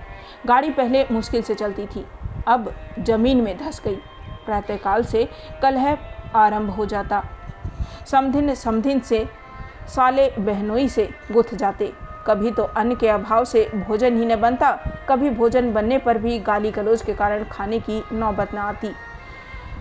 [0.46, 2.04] गाड़ी पहले मुश्किल से चलती थी।
[2.46, 3.96] अब ज़मीन में धस गई।
[4.46, 5.28] प्रातःकाल से
[5.62, 5.96] कलह
[6.34, 7.22] आरंभ हो जाता।
[8.06, 9.26] समधिन समधिन से
[9.88, 11.92] साले बहनोई से गुथ जाते।
[12.26, 14.70] कभी तो अन्न के अभाव से भोजन ही न बनता,
[15.08, 18.90] कभी भोजन बनने पर भी गाली गलौज के कारण खाने की नौबत न आती।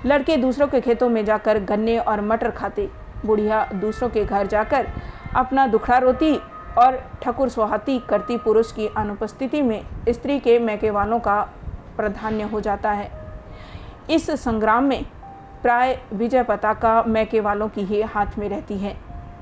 [0.05, 2.89] लड़के दूसरों के खेतों में जाकर गन्ने और मटर खाते।
[3.25, 4.87] बुढ़िया दूसरों के घर जाकर
[5.35, 6.35] अपना दुखड़ा रोती
[6.77, 11.41] और ठकुर सुहाती करती पुरुष की अनुपस्थिति में स्त्री के मैके वालों का
[11.97, 13.09] प्राधान्य हो जाता है।
[14.09, 15.03] इस संग्राम में
[15.61, 18.95] प्राय विजय पताका मैके वालों की ही हाथ में रहती है।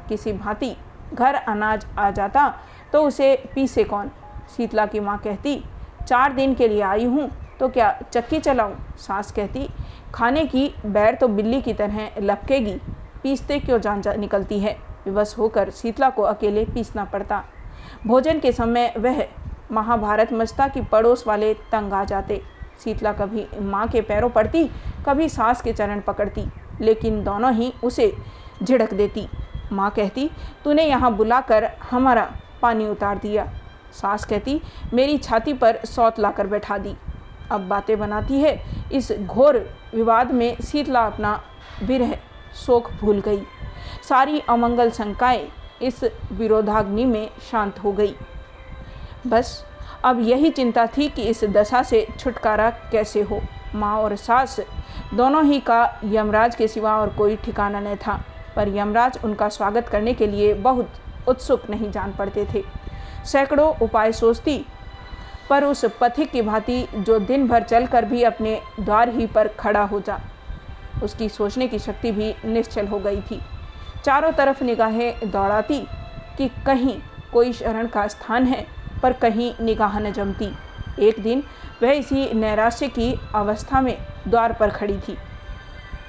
[0.10, 0.76] किसी भांति
[1.13, 2.54] घर अनाज आ जाता
[2.94, 4.10] तो उसे, पीसे कौन?
[4.58, 5.63] शीतला की माँ कहती,
[6.08, 8.74] चार दिन के लिए आई हूँ तो क्या चक्की चलाऊं?
[8.98, 9.70] सास कहती,
[10.13, 12.80] खाने की बैर तो बिल्ली की तरह लपकेगी
[13.24, 14.78] पीसते क्यों जान जा निकलती है?
[15.06, 17.44] विवश होकर शीतला को अकेले पीसना पड़ता।
[18.08, 19.26] भोजन के समय वह
[19.72, 22.42] महाभारत मचता की पड़ोस वाले तंग आ जाते।
[22.84, 24.70] शीतला कभी माँ के पैरों पड़ती,
[25.06, 26.46] कभी सास के चरण पकड़ती,
[26.82, 28.14] लेकिन दोनों ही उसे
[28.64, 29.28] झिड़क देती।
[29.72, 30.30] माँ कहती,
[30.64, 32.32] तूने यहाँ बुलाकर हमारा
[32.62, 33.46] पानी उतार दिया।
[33.94, 34.62] सास कहती,
[34.94, 36.96] मेरी छाती पर सौत लाकर बैठा दी।
[37.52, 38.62] अब बातें बनाती है।
[38.94, 39.58] इस घोर
[39.96, 41.42] विवाद में शीतला अपना
[41.84, 42.18] विरह
[42.65, 43.41] शोक भूल गई।
[44.10, 45.47] सारी अमंगल शंकाएँ
[45.82, 48.15] इस विरोधाग्नि में शांत हो गई।
[49.28, 49.65] बस,
[50.04, 53.41] अब यही चिंता थी कि इस दशा से छुटकारा कैसे हो।
[53.76, 54.60] माँ और सास,
[55.13, 58.19] दोनों ही का यमराज के सिवा और कोई ठिकाना न था,
[58.56, 60.91] पर यमराज उनका स्वागत करने के लिए बहुत
[61.28, 62.63] उत्सुक नहीं जान पड़ते थे।
[63.26, 64.65] सैकड़ों उपाय सोचती,
[65.50, 69.84] पर उस पथिक की भांति जो दिन भर चलकर भी अपने द्वार ही पर खड़ा
[69.84, 70.19] हो जा।
[71.04, 73.41] उसकी सोचने की शक्ति भी निश्चल हो गई थी।
[74.06, 75.80] चारों तरफ़ निगाहें दौड़ाती
[76.38, 76.97] कि कहीं
[77.34, 78.65] कोई शरण का स्थान है,
[79.04, 80.51] पर कहीं निगाह न जमती।
[80.99, 81.43] एक दिन
[81.84, 85.17] वह इसी नैराश्य की अवस्था में द्वार पर खड़ी थी।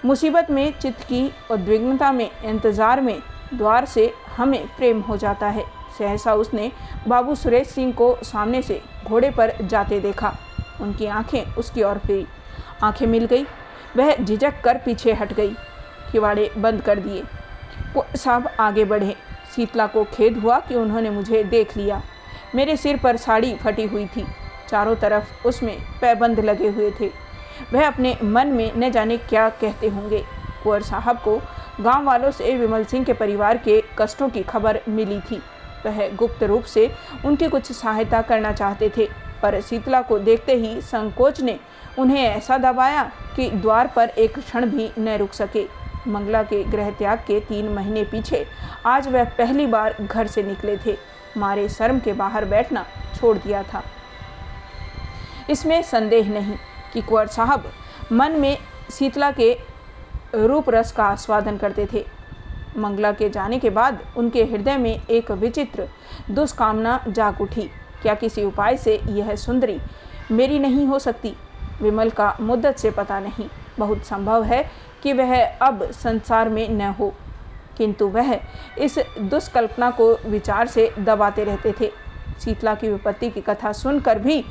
[0.04, 3.18] मुसीबत में, चित्त की उद्विग्नता में, इंतज़ार में
[3.54, 5.64] द्वार से हमें प्रेम हो जाता है।
[5.98, 6.70] सहसा उसने
[7.08, 10.34] बाबू सुरेश सिंह को सामने से घोड़े पर जाते देखा।
[10.80, 12.26] उनकी आँखें उसकी ओर फिरी।
[12.82, 13.44] आँखें मिल गई।
[13.96, 15.55] वह झिझक कर पीछे हट गई।
[16.12, 17.22] किवाड़े बंद कर दिए।
[18.16, 19.16] साहब आगे बढ़े।
[19.57, 22.02] शीतला को खेद हुआ कि उन्होंने मुझे देख लिया।
[22.55, 24.26] मेरे सिर पर साड़ी फटी हुई थी।
[24.68, 27.11] चारों तरफ़ उसमें पैबंद लगे हुए थे।
[27.72, 30.24] वह अपने मन में न जाने क्या कहते होंगे।
[30.62, 31.42] कुंवर साहब को
[31.81, 35.42] गाँव वालों से विमल सिंह के परिवार के कष्टों की खबर मिली थी।
[35.87, 36.90] वह गुप्त रूप से
[37.24, 39.09] उनकी कुछ सहायता करना चाहते थे,
[39.42, 41.61] पर शीतला को देखते ही संकोच ने
[41.98, 43.02] उन्हें ऐसा दबाया
[43.37, 45.66] कि द्वार पर एक क्षण भी न रुक सके।
[46.09, 48.46] मंगला के गृह त्याग के तीन महीने पीछे
[48.87, 50.96] आज वह पहली बार घर से निकले थे।
[51.37, 52.85] मारे शर्म के बाहर बैठना
[53.16, 53.83] छोड़ दिया था।
[55.50, 56.57] इसमें संदेह नहीं
[56.92, 57.70] कि कुंवर साहब
[58.12, 58.57] मन में
[58.92, 59.52] शीतला के
[60.35, 62.05] रूप रस का आस्वादन करते थे।
[62.76, 65.88] मंगला के जाने के बाद उनके हृदय में एक विचित्र
[66.31, 67.70] दुष्कामना जाग उठी।
[68.02, 69.78] क्या किसी उपाय से यह सुंदरी
[70.31, 71.35] मेरी नहीं हो सकती?
[71.82, 74.70] विमल का मुद्दत से पता नहीं। बहुत संभव है
[75.02, 77.14] कि वह अब संसार में न हो।
[77.78, 78.40] किंतु वह
[78.78, 81.90] इस दुष्कल्पना को विचार से दबाते रहते थे।
[82.44, 84.44] शीतला की विपत्ति की कथा सुनकर भी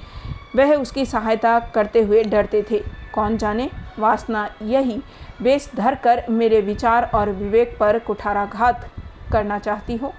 [0.55, 3.69] वह उसकी सहायता करते हुए डरते थे। कौन जाने?
[3.99, 5.01] वासना यही
[5.41, 8.89] बेस धर कर मेरे विचार और विवेक पर कुठाराघात
[9.31, 10.13] करना चाहती हो।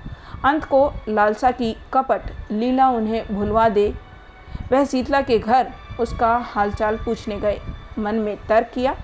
[0.44, 2.20] अंत को लालसा की कपट
[2.50, 3.94] लीला उन्हें भुलवा दे।
[4.72, 5.72] वह शीतला के घर
[6.02, 7.60] उसका हालचाल पूछने गए।
[7.98, 8.94] मन में तर्क किया,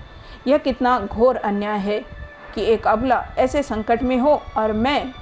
[0.47, 1.99] यह कितना घोर अन्याय है
[2.55, 5.13] कि एक अबला ऐसे संकट में हो और मैं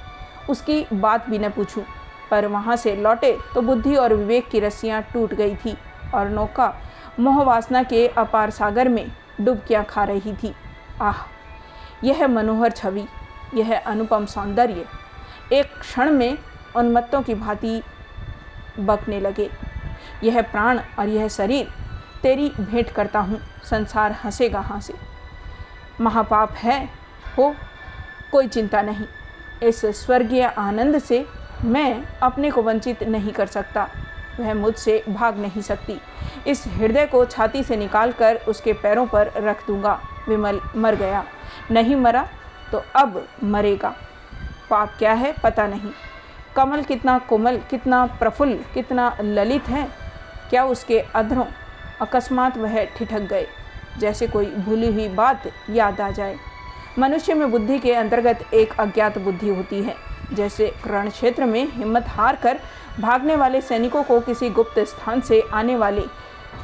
[0.50, 1.84] उसकी बात भी न पूछूँ।
[2.30, 5.76] पर वहाँ से लौटे तो बुद्धि और विवेक की रस्सियाँ टूट गई थी
[6.14, 6.72] और नौका
[7.20, 9.06] मोहवासना के अपार सागर में
[9.40, 10.54] डुबकियाँ खा रही थी।
[11.02, 11.22] आह,
[12.04, 13.06] यह मनोहर छवि,
[13.54, 14.84] यह अनुपम सौंदर्य।
[15.52, 16.38] एक क्षण में
[16.76, 17.80] उन्मत्तों की भांति
[18.80, 19.50] बकने लगे।
[20.24, 21.68] यह प्राण और यह शरीर
[22.22, 24.94] तेरी भेंट करता हूँ। संसार हंसेगा हाँ से
[26.00, 26.84] महापाप है,
[27.38, 27.54] हो,
[28.32, 29.06] कोई चिंता नहीं।
[29.62, 31.24] इस स्वर्गीय आनंद से
[31.64, 33.88] मैं अपने को वंचित नहीं कर सकता।
[34.40, 36.00] वह मुझसे भाग नहीं सकती।
[36.46, 41.24] इस हृदय को छाती से निकालकर उसके पैरों पर रख दूँगा। विमल मर गया।
[41.70, 42.28] नहीं मरा
[42.72, 43.94] तो अब मरेगा।
[44.70, 45.90] पाप क्या है पता नहीं।
[46.56, 49.88] कमल कितना कोमल, कितना प्रफुल्ल, कितना ललित है।
[50.50, 51.44] क्या उसके अधरों
[52.00, 53.46] अकस्मात वह ठिठक गए?
[53.98, 56.36] जैसे कोई भूली हुई बात याद आ जाए।
[56.98, 59.94] मनुष्य में बुद्धि के अंतर्गत एक अज्ञात बुद्धि होती है।
[60.32, 62.60] जैसे रण क्षेत्र में हिम्मत हार कर
[63.00, 66.02] भागने वाले सैनिकों को किसी गुप्त स्थान से आने वाले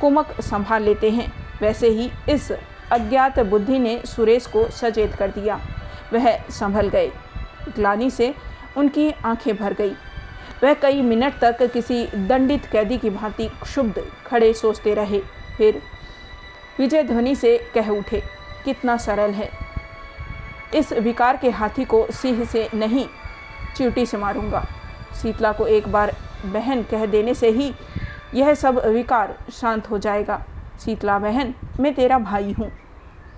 [0.01, 2.53] कुमक संभाल लेते हैं। वैसे ही इस
[2.93, 5.61] अज्ञात बुद्धि ने सुरेश को सचेत कर दिया।
[6.13, 7.13] वह संभल गए।
[7.77, 8.35] ग्लानी से
[8.77, 9.93] उनकी आँखें भर गई।
[10.65, 15.21] वह कई मिनट तक किसी दंडित कैदी की भांति क्षुब्ध खड़े सोचते रहे।
[15.57, 15.81] फिर
[16.79, 18.23] विजय ध्वनि से कह उठे,
[18.65, 19.51] कितना सरल है।
[20.75, 23.07] इस विकार के हाथी को सिंह से नहीं,
[23.77, 24.65] चीटी से मारूँगा।
[25.23, 26.15] शीतला को एक बार
[26.47, 27.73] बहन कह देने से ही
[28.35, 30.43] यह सब विकार शांत हो जाएगा।
[30.85, 32.73] शीतला, बहन, मैं तेरा भाई हूँ।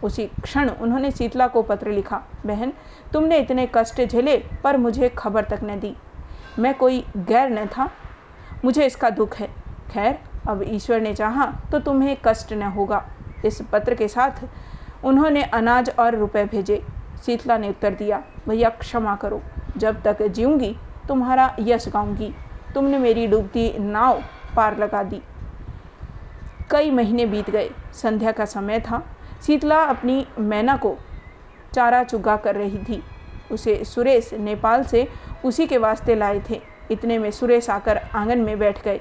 [0.05, 2.73] उसी क्षण उन्होंने शीतला को पत्र लिखा, बहन,
[3.13, 5.97] तुमने इतने कष्ट झेले पर मुझे खबर तक न दी।
[6.59, 7.91] मैं कोई गैर न था।
[8.65, 9.49] मुझे इसका दुख है।
[9.91, 13.07] खैर, अब ईश्वर ने चाहा तो तुम्हें कष्ट न होगा।
[13.45, 14.31] इस पत्र के साथ
[15.05, 16.83] उन्होंने अनाज और रुपए भेजे।
[17.27, 19.43] शीतला ने उत्तर दिया, भैया, क्षमा करो।
[19.77, 20.77] जब तक जीऊँगी,
[21.09, 22.35] तुम्हारा यश गाऊँगी।
[22.75, 24.23] तुमने मेरी डूबती नाव
[24.57, 25.23] पार लगा दी।
[26.71, 29.03] कई महीने बीत गए। संध्या का समय था।
[29.47, 30.97] शीतला अपनी मैना को
[31.75, 33.03] चारा चुगा कर रही थी।
[33.53, 35.09] उसे सुरेश नेपाल से
[35.47, 39.01] उसी के वास्ते लाए थे। इतने में सुरेश आकर आँगन में बैठ गए।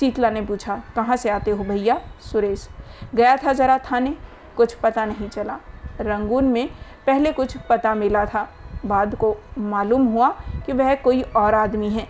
[0.00, 2.00] शीतला ने पूछा, कहाँ से आते हो भैया?
[2.22, 2.68] सुरेश,
[3.14, 4.16] गया था जरा थाने,
[4.56, 5.58] कुछ पता नहीं चला।
[6.00, 6.68] रंगून में
[7.06, 8.48] पहले कुछ पता मिला था।
[8.86, 10.28] बाद को मालूम हुआ
[10.66, 12.06] कि वह कोई और आदमी है।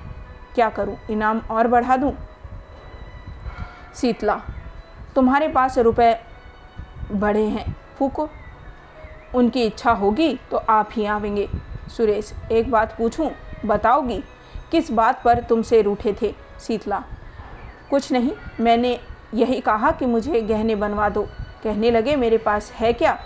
[0.54, 0.96] क्या करूँ?
[1.10, 2.12] इनाम और बढ़ा दूँ?
[3.94, 4.40] शीतला,
[5.14, 6.14] तुम्हारे पास रुपए
[7.12, 8.28] बड़े हैं, फूको।
[9.34, 11.48] उनकी इच्छा होगी तो आप ही आवेंगे।
[11.96, 13.30] सुरेश, एक बात पूछूँ?
[13.64, 14.22] बताओगी
[14.70, 17.02] किस बात पर तुमसे रूठे थे, शीतला?
[17.90, 18.98] कुछ नहीं, मैंने
[19.34, 21.22] यही कहा कि मुझे गहने बनवा दो।
[21.64, 23.18] कहने लगे, मेरे पास है क्या?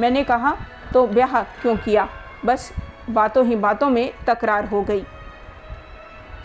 [0.00, 0.56] मैंने कहा
[0.92, 2.08] तो ब्याह क्यों किया?
[2.44, 2.72] बस
[3.10, 5.04] बातों ही बातों में तकरार हो गई।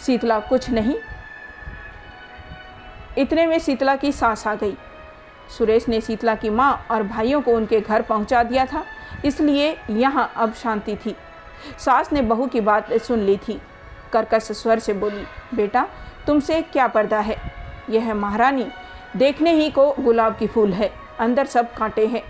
[0.06, 0.96] शीतला, कुछ नहीं।
[3.18, 4.78] इतने में शीतला की सांस आ गई।
[5.58, 8.84] सुरेश ने शीतला की माँ और भाइयों को उनके घर पहुँचा दिया था,
[9.26, 11.16] इसलिए यहाँ अब शांति थी।
[11.80, 13.60] सास ने बहू की बात सुन ली थी।
[14.14, 15.88] कर्कश स्वर से बोली, बेटा,
[16.28, 17.38] तुमसे क्या पर्दा है?
[17.90, 18.68] यह महारानी
[19.16, 22.24] देखने ही को गुलाब की फूल है, अंदर सब कांटे हैं।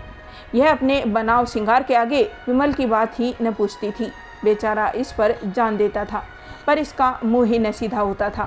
[0.54, 4.10] यह अपने बनाव सिंगार के आगे विमल की बात ही न पूछती थी।
[4.44, 6.24] बेचारा इस पर जान देता था,
[6.66, 8.44] पर इसका मुँह ही न सीधा होता था।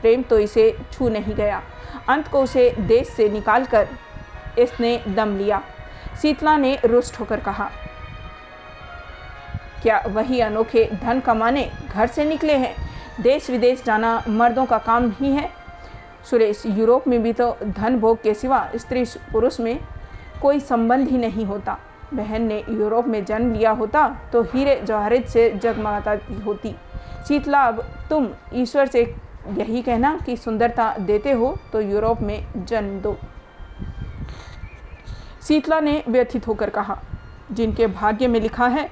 [0.00, 1.62] प्रेम तो इसे छू नहीं गया।
[2.08, 3.88] अंत को उसे देश से निकालकर
[4.58, 5.62] इसने दम लिया।
[6.22, 7.70] शीतला ने रुष्ट होकर कहा
[9.84, 12.74] क्या वही अनोखे धन कमाने घर से निकले हैं?
[13.22, 15.48] देश विदेश जाना मर्दों का काम ही है।
[16.30, 19.78] सुरेश, यूरोप में भी तो धन भोग के सिवा स्त्री पुरुष में
[20.42, 21.76] कोई संबंध ही नहीं होता।
[22.14, 26.74] बहन ने यूरोप में जन्म लिया होता तो हीरे जवाहरित से जगमगाता होती।
[27.28, 29.02] शीतला अब तुम ईश्वर से
[29.50, 33.16] यही कहना कि सुंदरता देते हो तो यूरोप में जन्म दो।
[35.42, 37.00] शीतला ने व्यथित होकर कहा,
[37.52, 38.90] जिनके भाग्य में लिखा है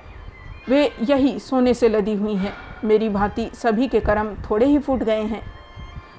[0.69, 2.53] वे यही सोने से लदी हुई हैं।
[2.85, 5.43] मेरी भांति सभी के कर्म थोड़े ही फूट गए हैं।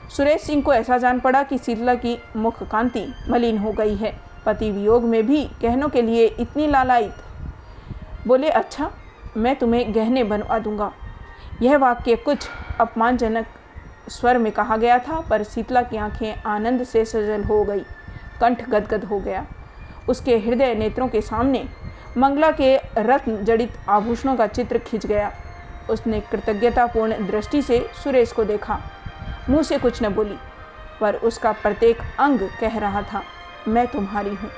[0.09, 4.19] सुरेश सिंह को ऐसा जान पड़ा कि शीतला की मुख कांति मलिन हो गई है।
[4.45, 7.13] पति वियोग में भी गहनों के लिए इतनी लालायित।
[8.27, 8.91] बोले अच्छा
[9.37, 10.93] मैं तुम्हें गहने बनवा दूँगा।
[11.61, 12.47] यह वाक्य कुछ
[12.79, 13.45] अपमानजनक
[14.09, 17.83] स्वर में कहा गया था, पर शीतला की आँखें आनंद से सजल हो गई।
[18.41, 19.45] कंठ गदगद हो गया।
[20.09, 21.65] उसके हृदय नेत्रों के सामने
[22.17, 25.31] मंगला के रत्न जड़ित आभूषणों का चित्र खिंच गया।
[25.89, 28.79] उसने कृतज्ञतापूर्ण दृष्टि से सुरेश को देखा।
[29.49, 30.37] मुँह से कुछ न बोली,
[31.01, 33.23] पर उसका प्रत्येक अंग कह रहा था,
[33.67, 34.49] मैं तुम्हारी हूँ।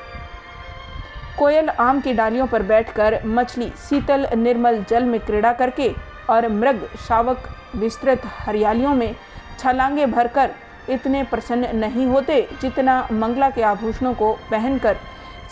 [1.37, 5.89] कोयल आम की डालियों पर बैठकर मछली शीतल निर्मल जल में क्रीड़ा करके
[6.29, 9.15] और मृग शावक विस्तृत हरियालियों में
[9.59, 10.51] छलांगे भरकर
[10.89, 14.97] इतने प्रसन्न नहीं होते जितना मंगला के आभूषणों को पहनकर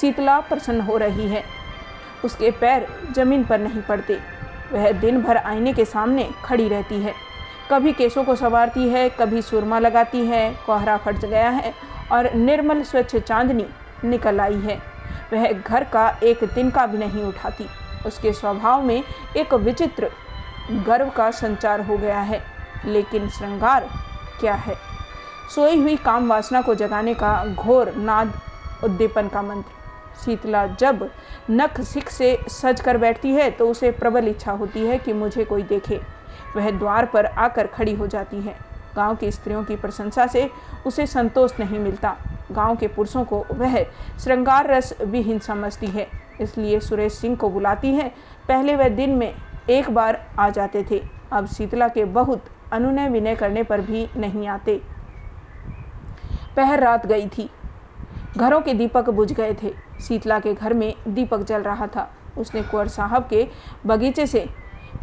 [0.02, 1.44] शीतला प्रसन्न हो रही है।
[2.26, 4.20] उसके पैर ज़मीन पर नहीं पड़ते।
[4.74, 7.14] वह दिन भर आईने के सामने खड़ी रहती है।
[7.72, 11.74] कभी केसों को संवारती है, कभी सुरमा लगाती है, कोहरा फट गया है
[12.12, 13.66] और निर्मल स्वच्छ चांदनी
[14.06, 14.82] निकल आई है।
[15.34, 17.66] वह घर का एक दिन का भी नहीं उठाती।
[18.06, 19.04] उसके स्वभाव में
[19.38, 20.12] एक विचित्र
[20.72, 22.44] गर्व का संचार हो गया है।
[22.86, 23.90] लेकिन श्रृंगार
[24.40, 24.76] क्या है?
[25.56, 28.34] सोई हुई काम वासना को जगाने का घोर नाद
[28.84, 29.72] उद्दीपन का मंत्र।
[30.26, 31.12] शीतला जब
[31.50, 35.46] नख सिख से सज कर बैठती है तो उसे प्रबल इच्छा होती है कि मुझे
[35.46, 36.00] कोई देखे।
[36.56, 38.56] वह द्वार पर आकर खड़ी हो जाती है।
[38.96, 40.50] गाँव की स्त्रियों की प्रशंसा से
[40.86, 42.16] उसे संतोष नहीं मिलता।
[42.52, 43.82] गाँव के पुरुषों को वह
[44.20, 46.08] श्रृंगार रस विहीन समझती है,
[46.42, 48.08] इसलिए सुरेश सिंह को बुलाती है।
[48.48, 49.34] पहले वह दिन में
[49.70, 54.48] एक बार आ जाते थे। अब शीतला के बहुत अनुनय विनय करने पर भी नहीं
[54.48, 54.82] आते।
[56.56, 57.50] पहर रात गई थी।
[58.38, 59.74] घरों के दीपक बुझ गए थे।
[60.08, 63.48] शीतला के घर में दीपक जल रहा था। उसने कुंवर साहब के
[63.86, 64.46] बगीचे से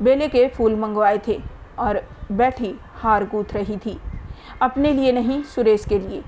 [0.01, 1.41] बेले के फूल मंगवाए थे
[1.79, 2.01] और
[2.33, 3.99] बैठी हार गूथ रही थी।
[4.63, 6.23] अपने लिए नहीं, सुरेश के लिए।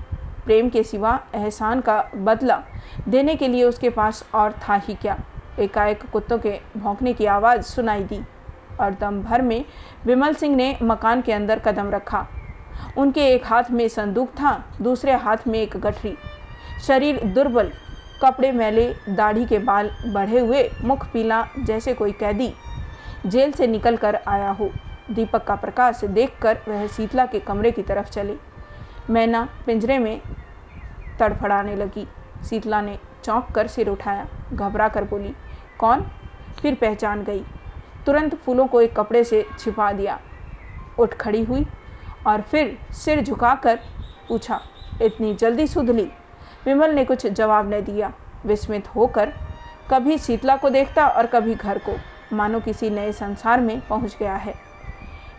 [0.45, 2.61] प्रेम के सिवा एहसान का बदला
[3.07, 5.17] देने के लिए उसके पास और था ही क्या।
[5.59, 8.19] एकाएक कुत्तों के भौंकने की आवाज़ सुनाई दी
[8.79, 9.65] और दम भर में
[10.05, 12.27] विमल सिंह ने मकान के अंदर कदम रखा।
[12.97, 16.17] उनके एक हाथ में संदूक था, दूसरे हाथ में एक गठरी।
[16.87, 17.71] शरीर दुर्बल
[18.23, 22.53] कपड़े मैले दाढ़ी के बाल बढ़े हुए मुख पीला जैसे कोई कैदी
[23.25, 24.69] जेल से निकल कर आया हो।
[25.11, 28.35] दीपक का प्रकाश देखकर वह शीतला के कमरे की तरफ़ चले।
[29.09, 30.21] मैना पिंजरे में
[31.19, 32.07] तड़फड़ाने लगी।
[32.49, 35.33] शीतला ने चौंक कर सिर उठाया। घबरा कर बोली,
[35.79, 36.05] कौन?
[36.61, 37.43] फिर पहचान गई।
[38.05, 40.19] तुरंत फूलों को एक कपड़े से छिपा दिया।
[40.99, 41.65] उठ खड़ी हुई
[42.27, 43.79] और फिर सिर झुकाकर
[44.29, 44.59] पूछा,
[45.01, 46.11] इतनी जल्दी सुध ली?
[46.65, 48.11] विमल ने कुछ जवाब नहीं दिया।
[48.45, 49.33] विस्मित होकर
[49.91, 51.95] कभी शीतला को देखता और कभी घर को।
[52.33, 54.53] मानो किसी नए संसार में पहुँच गया है।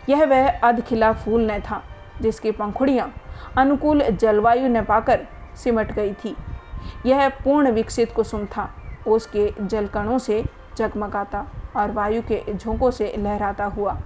[0.09, 1.81] यह वह अधखिला फूल न था,
[2.21, 3.13] जिसकी पंखुड़ियाँ
[3.57, 6.35] अनुकूल जलवायु न पाकर सिमट गई थी।
[7.05, 8.69] यह पूर्ण विकसित कुसुम था।
[9.07, 10.43] उसके जलकणों से
[10.77, 11.45] जगमगाता
[11.75, 13.97] और वायु के झोंकों से लहराता हुआ।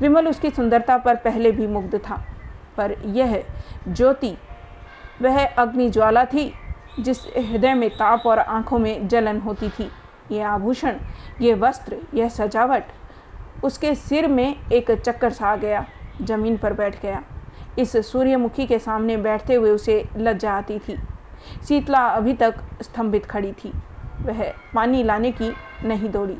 [0.00, 2.22] विमल उसकी सुंदरता पर पहले भी मुग्ध था,
[2.76, 3.42] पर यह
[3.88, 4.36] ज्योति
[5.22, 6.54] वह अग्नि ज्वाला थी,
[7.00, 9.90] जिस हृदय में ताप और आँखों में जलन होती थी।
[10.32, 10.96] ये आभूषण,
[11.40, 12.84] ये वस्त्र, यह सजावट,
[13.64, 15.86] उसके सिर में एक चक्कर सा गया,
[16.22, 17.22] ज़मीन पर बैठ गया।
[17.78, 20.96] इस सूर्यमुखी के सामने बैठते हुए उसे लज्जा आती थी।
[21.68, 23.72] शीतला अभी तक स्तंभित खड़ी थी।
[24.20, 25.52] वह पानी लाने की
[25.84, 26.38] नहीं दौड़ी।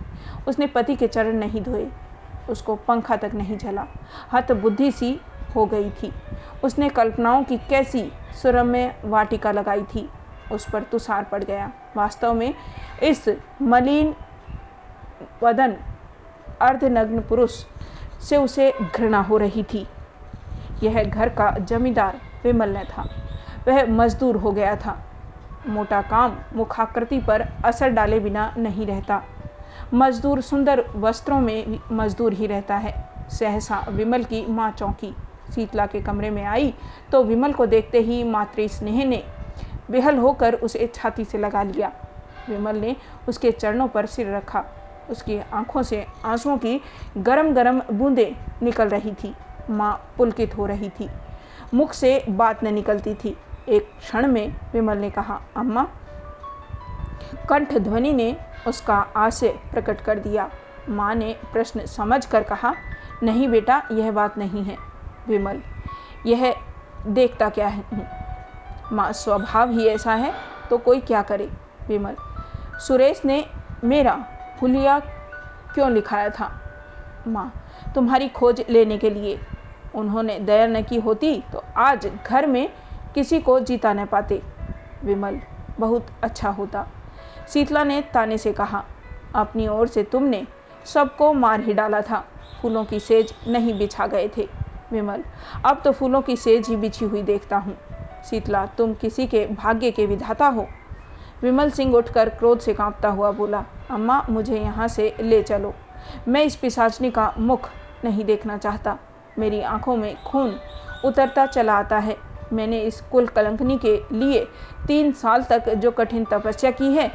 [0.49, 1.89] उसने पति के चरण नहीं धोए।
[2.51, 3.87] उसको पंखा तक नहीं झला।
[4.33, 5.21] हत बुद्धि सी
[5.57, 6.13] हो गई थी।
[6.65, 8.13] उसने कल्पनाओं की कैसी
[8.43, 10.09] सुरम्य वाटिका लगाई थी।
[10.53, 12.55] उस पर तुषार पड़ गया। वास्तव में
[13.03, 13.29] इस
[13.63, 14.15] मलिन
[15.43, 15.77] वदन
[16.61, 17.65] अर्धनग्न पुरुष
[18.23, 19.87] से उसे घृणा हो रही थी।
[20.83, 23.09] यह घर का जमींदार विमल ने था।
[23.69, 24.99] वह मजदूर हो गया था।
[25.67, 29.23] मोटा काम मुखाकृति पर असर डाले बिना नहीं रहता।
[29.95, 32.93] मजदूर सुंदर वस्त्रों में मजदूर ही रहता है,
[33.31, 35.15] सहसा विमल की माँ चौंकी।
[35.55, 36.75] शीतला के कमरे में आई
[37.13, 39.23] तो विमल को देखते ही मातृ स्नेह ने
[39.91, 41.93] बेहल होकर उसे छाती से लगा लिया।
[42.49, 42.97] विमल ने
[43.29, 44.65] उसके चरणों पर सिर रखा।
[45.11, 46.81] उसकी आँखों से आंसुओं की
[47.19, 49.35] गरम गरम बूंदें निकल रही थी।
[49.71, 51.09] माँ पुलकित हो रही थी।
[51.75, 53.37] मुख से बात न निकलती थी।
[53.69, 55.87] एक क्षण में विमल ने कहा, अम्मा।
[57.49, 58.37] कंठ ध्वनि ने
[58.67, 60.51] उसका आशय प्रकट कर दिया।
[60.89, 62.75] माँ ने प्रश्न समझ कर कहा,
[63.23, 64.88] नहीं बेटा, यह बात नहीं है।
[65.29, 65.61] विमल,
[66.27, 66.55] यह
[67.07, 67.85] देखता क्या है?
[68.93, 70.33] माँ, स्वभाव ही ऐसा है
[70.71, 71.51] तो कोई क्या करे?
[71.89, 72.17] विमल,
[72.79, 73.45] सुरेश ने
[73.85, 74.19] मेरा
[74.63, 74.99] हुलिया
[75.75, 76.51] क्यों लिखाया था?
[77.27, 77.53] माँ,
[77.95, 79.39] तुम्हारी खोज लेने के लिए।
[79.95, 82.69] उन्होंने दया न की होती तो आज घर में
[83.15, 84.43] किसी को जीता न पाते।
[85.05, 85.41] विमल
[85.79, 86.87] बहुत अच्छा होता।
[87.49, 88.85] शीतला ने ताने से कहा,
[89.35, 90.47] अपनी ओर से तुमने
[90.87, 92.25] सबको मार ही डाला था।
[92.63, 94.49] फूलों की सेज नहीं बिछा गए थे।
[94.93, 95.25] विमल,
[95.65, 97.77] अब तो फूलों की सेज ही बिछी हुई देखता हूँ।
[98.31, 100.67] शीतला, तुम किसी के भाग्य के विधाता हो।
[101.43, 105.75] विमल सिंह उठकर क्रोध से कांपता हुआ बोला, अम्मा, मुझे यहाँ से ले चलो।
[106.29, 107.71] मैं इस पिसाचनी का मुख
[108.05, 108.99] नहीं देखना चाहता।
[109.39, 110.61] मेरी आँखों में खून
[111.05, 112.17] उतरता चला आता है।
[112.53, 114.49] मैंने इस कुल कलंकनी के लिए
[114.87, 117.13] तीन साल तक जो कठिन तपस्या की है,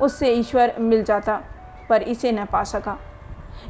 [0.00, 1.40] उससे ईश्वर मिल जाता,
[1.88, 2.98] पर इसे न पा सका।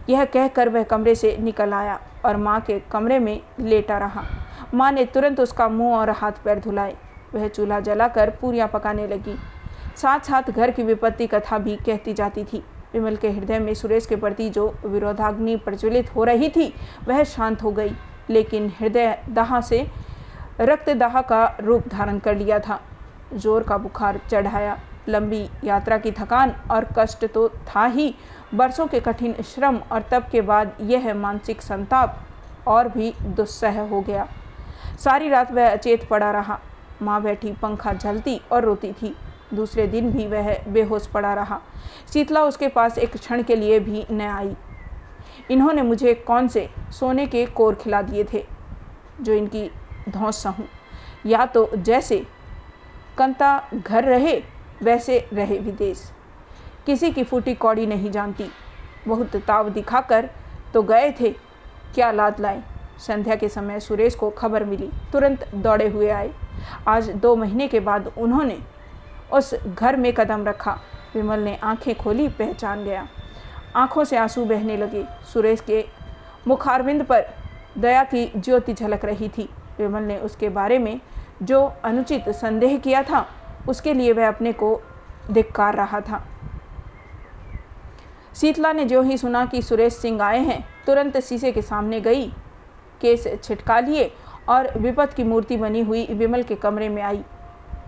[0.09, 4.25] यह कहकर वह कमरे से निकल आया। और माँ के कमरे में लेटा रहा।
[4.75, 6.97] माँ ने तुरंत उसका मुँह और हाथ पैर धुलाए।
[7.35, 9.37] वह चूल्हा जलाकर पूरियाँ पकाने लगी।
[9.97, 12.63] साथ साथ घर की विपत्ति कथा भी कहती जाती थी।
[12.95, 16.73] विमल के हृदय में सुरेश के प्रति जो विरोधाग्नि प्रज्वलित हो रही थी,
[17.09, 17.93] वह शांत हो गई,
[18.31, 19.87] लेकिन हृदय दहा से
[20.61, 22.81] रक्तदाह का रूप धारण कर लिया था।
[23.35, 28.15] ज़ोर का बुखार चढ़ाया। लंबी यात्रा की थकान और कष्ट तो था ही
[28.55, 32.21] बरसों के कठिन श्रम और तब के बाद यह मानसिक संताप
[32.67, 34.29] और भी दुस्सह हो गया।
[34.99, 36.61] सारी रात वह अचेत पड़ा रहा।
[37.03, 39.17] माँ बैठी, पंखा झलती और रोती थी।
[39.55, 41.61] दूसरे दिन भी वह बेहोश पड़ा रहा।
[42.13, 44.57] शीतला उसके पास एक क्षण के लिए भी न आई।
[45.51, 46.71] इन्होंने मुझे कौन से?
[46.91, 48.47] सोने के कोर खिला दिए थे,
[49.21, 49.71] जो इनकी
[50.09, 50.69] धौस सहूँ।
[51.27, 52.27] या तो जैसे
[53.19, 54.43] कंता घर रहे,
[54.83, 56.14] वैसे रहे विदेश।
[56.87, 58.51] किसी की फूटी कौड़ी नहीं जानती।
[59.09, 60.31] बहुत ताव दिखाकर
[60.75, 61.31] तो गए थे,
[61.95, 62.63] क्या लाद लाए?
[62.99, 66.31] संध्या के समय सुरेश को खबर मिली, तुरंत दौड़े हुए आए।
[66.89, 68.59] आज दो महीने के बाद उन्होंने
[69.33, 70.79] उस घर में कदम रखा।
[71.15, 73.09] विमल ने आँखें खोली, पहचान गया।
[73.77, 75.85] आँखों से आँसू बहने लगे। सुरेश के
[76.49, 77.27] मुखारविंद पर
[77.79, 81.01] दया की ज्योति झलक रही थी। विमल ने उसके बारे में
[81.43, 83.27] जो अनुचित संदेह किया था,
[83.69, 84.81] उसके लिए वह अपने को
[85.31, 86.27] धिक्कार रहा था।
[88.35, 92.27] शीतला ने जो ही सुना कि सुरेश सिंह आए हैं, तुरंत शीशे के सामने गई।
[93.01, 94.11] केस छिटका लिए
[94.49, 97.23] और विपत की मूर्ति बनी हुई विमल के कमरे में आई।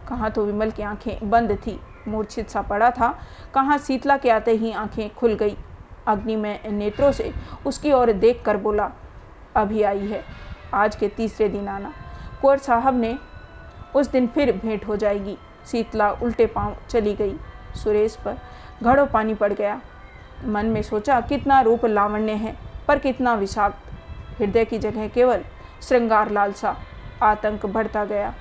[0.08, 1.78] कहाँ तो विमल की आँखें बंद थी,
[2.08, 3.08] मूर्छित सा पड़ा था।
[3.54, 5.56] कहाँ शीतला के आते ही आँखें खुल गई।
[6.06, 7.32] अग्नि में नेत्रों से
[7.66, 8.90] उसकी ओर देख कर बोला,
[9.56, 10.24] अभी आई है,
[10.74, 11.92] आज के तीसरे दिन आना।
[12.42, 13.18] कुंवर साहब ने
[13.94, 15.36] उस दिन फिर भेंट हो जाएगी।
[15.66, 17.36] शीतला उल्टे पाँव चली गई।
[17.74, 18.38] सुरेश पर
[18.82, 19.80] घड़ों पानी पड़ गया।
[20.44, 22.56] मन में सोचा, कितना रूप लावण्य है,
[22.88, 25.42] पर कितना विषाक्त। हृदय की जगह केवल
[25.82, 26.76] श्रृंगार लालसा,
[27.22, 28.34] आतंक बढ़ता गया।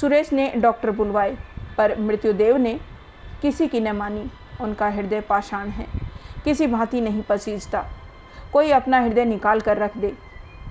[0.00, 1.36] सुरेश ने डॉक्टर बुलवाए,
[1.78, 2.80] पर मृत्युदेव ने
[3.42, 4.30] किसी की न मानी।
[4.60, 5.86] उनका हृदय पाषाण है,
[6.44, 7.84] किसी भांति नहीं पसीजता।
[8.52, 10.12] कोई अपना हृदय निकाल कर रख दे,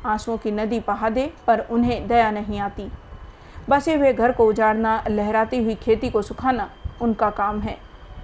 [0.05, 2.91] आंसुओं की नदी बहा दे, पर उन्हें दया नहीं आती।
[3.69, 6.69] बसे हुए घर को उजाड़ना, लहराती हुई खेती को सुखाना
[7.01, 7.77] उनका काम है,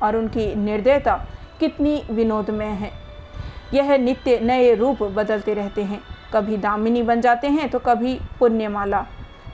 [0.04, 1.26] और उनकी निर्दयता
[1.62, 2.92] कितनी विनोदमय है।
[3.74, 6.02] यह नित्य नए रूप बदलते रहते हैं।
[6.34, 9.06] कभी दामिनी बन जाते हैं तो कभी पुण्यमाला,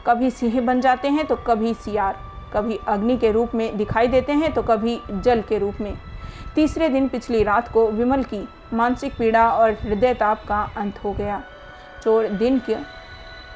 [0.06, 2.20] कभी सिंह बन जाते हैं तो कभी सियार,
[2.54, 5.94] कभी अग्नि के रूप में दिखाई देते हैं तो कभी जल के रूप में।
[6.56, 11.12] तीसरे दिन पिछली रात को विमल की मानसिक पीड़ा और हृदय ताप का अंत हो
[11.14, 11.42] गया।
[12.04, 12.76] चोर दिन के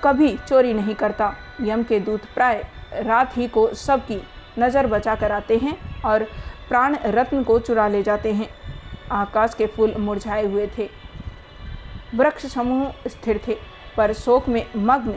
[0.03, 2.63] कभी चोरी नहीं करता। यम के दूत प्राय
[2.95, 4.21] रात ही को सबकी
[4.59, 6.25] नज़र बचा कर आते हैं और
[6.71, 8.47] प्राण रत्न को चुरा ले जाते हैं।
[9.11, 10.89] आकाश के फूल मुरझाए हुए थे।
[12.15, 13.57] वृक्ष समूह स्थिर थे,
[13.97, 15.15] पर शोक में मग्न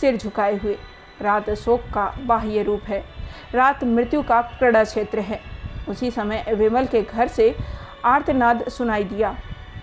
[0.00, 0.78] सिर झुकाए हुए।
[1.22, 3.04] रात शोक का बाह्य रूप है।
[3.54, 5.40] रात मृत्यु का क्रीड़ा क्षेत्र है।
[5.88, 7.54] उसी समय विमल के घर से
[8.04, 9.36] आर्तनाद सुनाई दिया।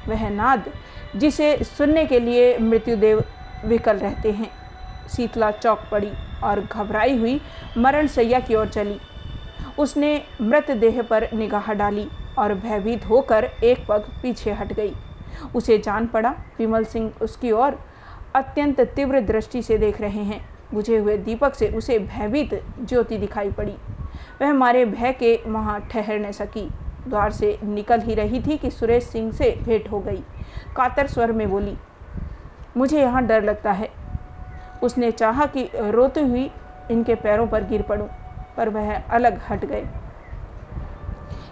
[0.08, 0.72] वह नाद,
[1.16, 3.24] जिसे सुनने के लिए मृत्युदेव
[3.66, 4.52] विकल रहते हैं,
[5.16, 6.12] शीतला चौक पड़ी
[6.44, 7.42] और घबराई हुई
[7.78, 9.00] मरण सैया की ओर चली।
[9.80, 12.08] उसने मृतदेह पर निगाह डाली
[12.40, 14.94] और भयभीत होकर एक पग पीछे हट गई।
[15.56, 17.80] उसे जान पड़ा विमल सिंह उसकी ओर
[18.36, 23.52] अत्यंत तीव्र दृष्टि से देख रहे हैं। बुझे हुए दीपक से उसे भयभीत ज्योति दिखाई
[23.52, 23.76] पड़ी।
[24.42, 26.70] वह मारे भय के वहाँ ठहर न सकी।
[27.08, 30.24] द्वार से निकल ही रही थी कि सुरेश सिंह से भेंट हो गई।
[30.76, 31.78] कातर स्वर में बोली
[32.78, 33.90] मुझे यहाँ डर लगता है।
[34.84, 36.50] उसने चाहा कि रोती हुई
[36.92, 38.08] इनके पैरों पर गिर पड़ूं,
[38.58, 39.86] पर वह अलग हट गए।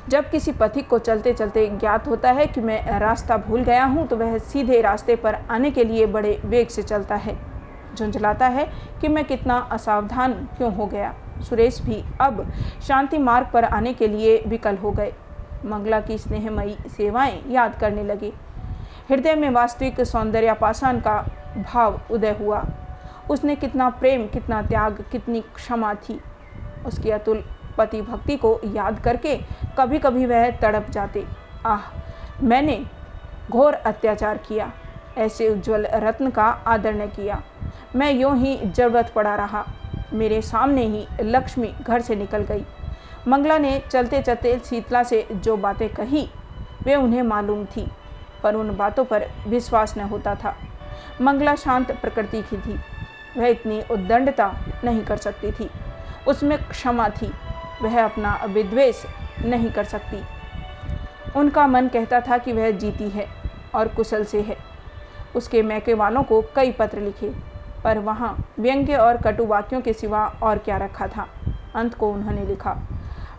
[0.10, 4.08] जब किसी पथिक को चलते चलते ज्ञात होता है कि मैं रास्ता भूल गया हूँ
[4.08, 7.38] तो वह सीधे रास्ते पर आने के लिए बड़े वेग से चलता है।
[7.96, 8.66] झुंझलाता है
[9.02, 12.46] कि मैं कितना असावधान क्यों हो गया। सुरेश भी अब
[12.88, 15.14] शांति मार्ग पर आने के लिए विकल हो गए।
[15.66, 18.32] मंगला की स्नेहमयी सेवाएँ याद करने लगे।
[19.10, 21.16] हृदय में वास्तविक सौंदर्यापासन का
[21.58, 22.64] भाव उदय हुआ।
[23.30, 26.20] उसने कितना प्रेम, कितना त्याग, कितनी क्षमा थी।
[26.86, 27.44] उसकी अतुल
[27.78, 29.36] पति भक्ति को याद करके
[29.78, 31.26] कभी कभी वह तड़प जाते।
[31.66, 31.82] आह,
[32.44, 32.84] मैंने
[33.52, 34.72] घोर अत्याचार किया,
[35.18, 37.42] ऐसे उज्जवल रत्न का आदर न किया।
[37.96, 39.66] मैं यूँ ही ज़रूरत पड़ा रहा।
[40.14, 42.66] मेरे सामने ही लक्ष्मी घर से निकल गई।
[43.28, 46.28] मंगला ने चलते चलते शीतला से जो बातें कही,
[46.84, 47.88] वे उन्हें मालूम थी,
[48.44, 50.56] पर उन बातों पर विश्वास न होता था।
[51.22, 52.80] मंगला शांत प्रकृति की थी।
[53.38, 54.52] वह इतनी उद्दंडता
[54.84, 55.70] नहीं कर सकती थी।
[56.28, 57.32] उसमें क्षमा थी।
[57.82, 59.04] वह अपना विद्वेष
[59.46, 60.22] नहीं कर सकती।
[61.36, 63.28] उनका मन कहता था कि वह जीती है
[63.76, 64.58] और कुशल से है।
[65.36, 67.30] उसके मैके वालों को कई पत्र लिखे,
[67.84, 71.28] पर वहाँ व्यंग्य और कटु वाक्यों के सिवा और क्या रखा था,
[71.76, 72.78] अंत को उन्होंने लिखा।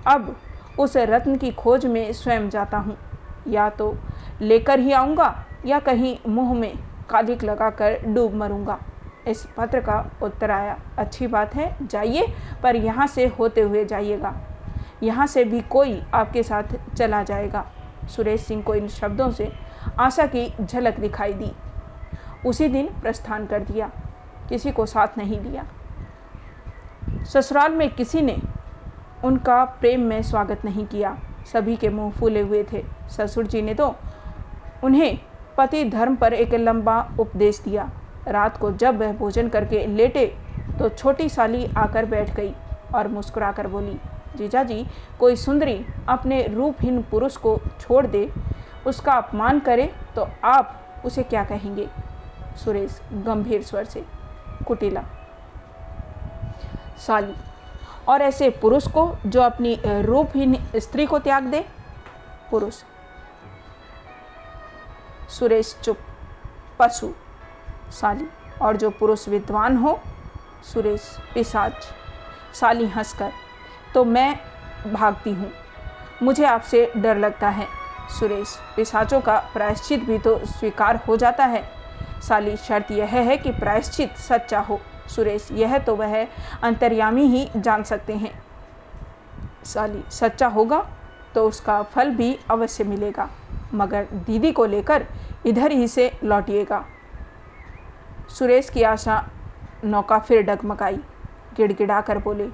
[0.07, 0.37] अब
[0.79, 2.97] उस रत्न की खोज में स्वयं जाता हूँ।
[3.49, 3.95] या तो
[4.41, 5.35] लेकर ही आऊँगा
[5.67, 6.77] या कहीं मुँह में
[7.11, 8.79] कालिक लगाकर डूब मरूँगा।
[9.29, 12.27] इस पत्र का उत्तर आया। अच्छी बात है, जाइए,
[12.63, 14.35] पर यहाँ से होते हुए जाइएगा।
[15.03, 17.67] यहाँ से भी कोई आपके साथ चला जाएगा।
[18.09, 19.53] सुरेश सिंह को इन शब्दों से
[20.01, 21.53] आशा की झलक दिखाई दी।
[22.47, 23.91] उसी दिन प्रस्थान कर दिया।
[24.49, 25.65] किसी को साथ नहीं लिया
[27.25, 28.37] ससुराल में किसी ने
[29.25, 31.17] उनका प्रेम में स्वागत नहीं किया।
[31.53, 33.95] सभी के मुँह फूले हुए थे। ससुर जी ने तो
[34.85, 35.19] उन्हें
[35.57, 37.91] पति धर्म पर एक लंबा उपदेश दिया।
[38.29, 40.27] रात को जब वह भोजन करके लेटे
[40.79, 42.53] तो छोटी साली आकर बैठ गई
[42.95, 43.99] और मुस्कुराकर बोली,
[44.37, 44.87] जीजा जी,
[45.21, 48.31] कोई सुंदरी अपने रूपहीन पुरुष को छोड़ दे,
[48.87, 51.89] उसका अपमान करे तो आप उसे क्या कहेंगे?
[52.57, 54.05] सुरेश गंभीर स्वर से,
[54.67, 55.05] कुटिला।
[56.99, 57.35] साली,
[58.09, 61.65] और ऐसे पुरुष को जो अपनी रूपहीन स्त्री को त्याग दे?
[62.51, 62.83] पुरुष।
[65.31, 65.99] सुरेश चुप,
[66.79, 67.13] पशु।
[67.95, 68.27] साली
[68.63, 69.99] और जो पुरुष विद्वान हो,
[70.65, 71.87] सुरेश पिसाच,
[72.55, 73.33] साली हंसकर
[73.95, 74.35] तो मैं
[74.93, 75.51] भागती हूँ।
[76.23, 77.67] मुझे आपसे डर लगता है।
[78.11, 81.63] सुरेश पिसाचों का प्रायश्चित भी तो स्वीकार हो जाता है।
[82.23, 86.17] साली शर्त यह है कि प्रायश्चित सच्चा हो। सुरेश यह तो वह
[86.63, 88.33] अंतर्यामी ही जान सकते हैं।
[89.65, 90.79] साली सच्चा होगा
[91.35, 93.29] तो उसका फल भी अवश्य मिलेगा,
[93.75, 95.07] मगर दीदी को लेकर
[95.47, 96.85] इधर ही से लौटिएगा।
[98.29, 99.23] सुरेश की आशा
[99.85, 100.97] नौका फिर डगमगाई
[101.57, 102.47] गिड़गिड़ा कर बोले,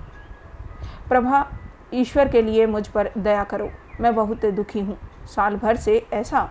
[1.08, 1.46] प्रभा,
[1.94, 4.96] ईश्वर के लिए मुझ पर दया करो, मैं बहुत दुखी हूँ।
[5.26, 6.48] साल भर से ऐसा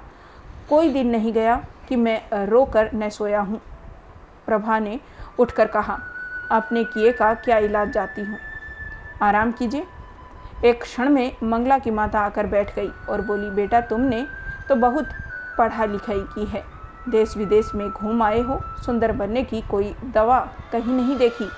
[0.70, 1.55] कोई दिन नहीं गया
[1.88, 3.61] कि मैं रो कर न सोया हूँ।
[4.45, 4.99] प्रभा ने
[5.39, 5.99] उठकर कहा
[6.51, 8.39] अपने किए का क्या इलाज जाती हूँ?
[9.22, 9.86] आराम कीजिए।
[10.65, 14.26] एक क्षण में मंगला की माता आकर बैठ गई और बोली, बेटा, तुमने
[14.70, 15.09] तो बहुत
[15.57, 16.63] पढ़ाई लिखाई की है।
[17.10, 20.39] देश विदेश में घूम आए हो, सुंदर बनने की कोई दवा
[20.72, 21.49] कहीं नहीं देखी।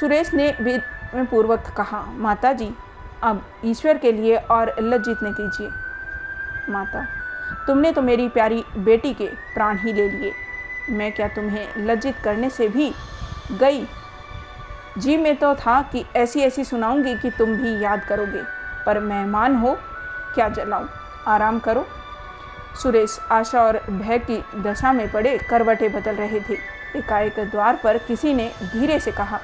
[0.00, 0.52] सुरेश ने
[1.16, 2.70] पूर्वक कहा माता जी
[3.22, 5.68] अब ईश्वर के लिए और लज्जित न कीजिए।
[6.68, 7.06] माता,
[7.66, 10.32] तुमने तो मेरी प्यारी बेटी के प्राण ही ले लिए।
[10.90, 12.92] मैं क्या तुम्हें लज्जित करने से भी
[13.52, 13.86] गई?
[14.98, 18.42] जी, में तो था कि ऐसी ऐसी सुनाऊँगी कि तुम भी याद करोगे,
[18.86, 19.76] पर मेहमान हो,
[20.34, 20.86] क्या जलाऊं?
[21.26, 21.86] आराम करो।
[22.82, 26.54] सुरेश, आशा और भय की दशा में पड़े करवटें बदल रहे थे।
[26.96, 29.40] एकाएक द्वार पर किसी ने धीरे से कहा,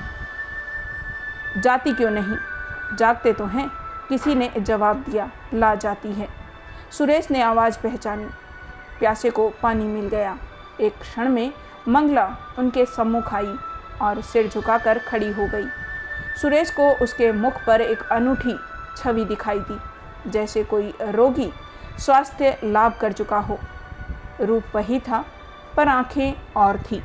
[1.58, 2.36] जाती क्यों नहीं?
[2.96, 3.70] जागते तो हैं।
[4.08, 6.28] किसी ने जवाब दिया, ला जाती है।
[6.90, 8.24] सुरेश ने आवाज़ पहचानी।
[8.98, 10.36] प्यासे को पानी मिल गया।
[10.80, 11.52] एक क्षण में
[11.88, 13.54] मंगला उनके सम्मुख आई
[14.02, 15.66] और सिर झुकाकर खड़ी हो गई।
[16.42, 18.58] सुरेश को उसके मुख पर एक अनूठी
[18.96, 19.80] छवि दिखाई दी,
[20.30, 21.52] जैसे कोई रोगी
[21.98, 23.58] स्वास्थ्य लाभ कर चुका हो।
[24.40, 25.24] रूप वही था
[25.76, 27.02] पर आँखें और थी।